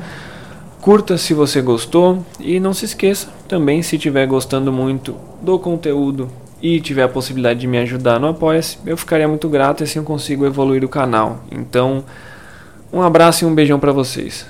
Curta 0.81 1.19
se 1.19 1.35
você 1.35 1.61
gostou 1.61 2.25
e 2.38 2.59
não 2.59 2.73
se 2.73 2.87
esqueça 2.87 3.29
também 3.47 3.83
se 3.83 3.97
estiver 3.97 4.27
gostando 4.27 4.73
muito 4.73 5.14
do 5.43 5.59
conteúdo 5.59 6.31
e 6.62 6.81
tiver 6.81 7.03
a 7.03 7.09
possibilidade 7.09 7.61
de 7.61 7.66
me 7.66 7.79
ajudar 7.79 8.19
no 8.19 8.29
Apoia-se, 8.29 8.79
eu 8.87 8.97
ficaria 8.97 9.29
muito 9.29 9.49
grato 9.49 9.83
e 9.83 9.85
assim 9.85 9.99
eu 9.99 10.05
consigo 10.05 10.47
evoluir 10.47 10.83
o 10.83 10.88
canal. 10.88 11.45
Então, 11.51 12.03
um 12.90 13.03
abraço 13.03 13.45
e 13.45 13.47
um 13.47 13.55
beijão 13.55 13.79
para 13.79 13.93
vocês. 13.93 14.47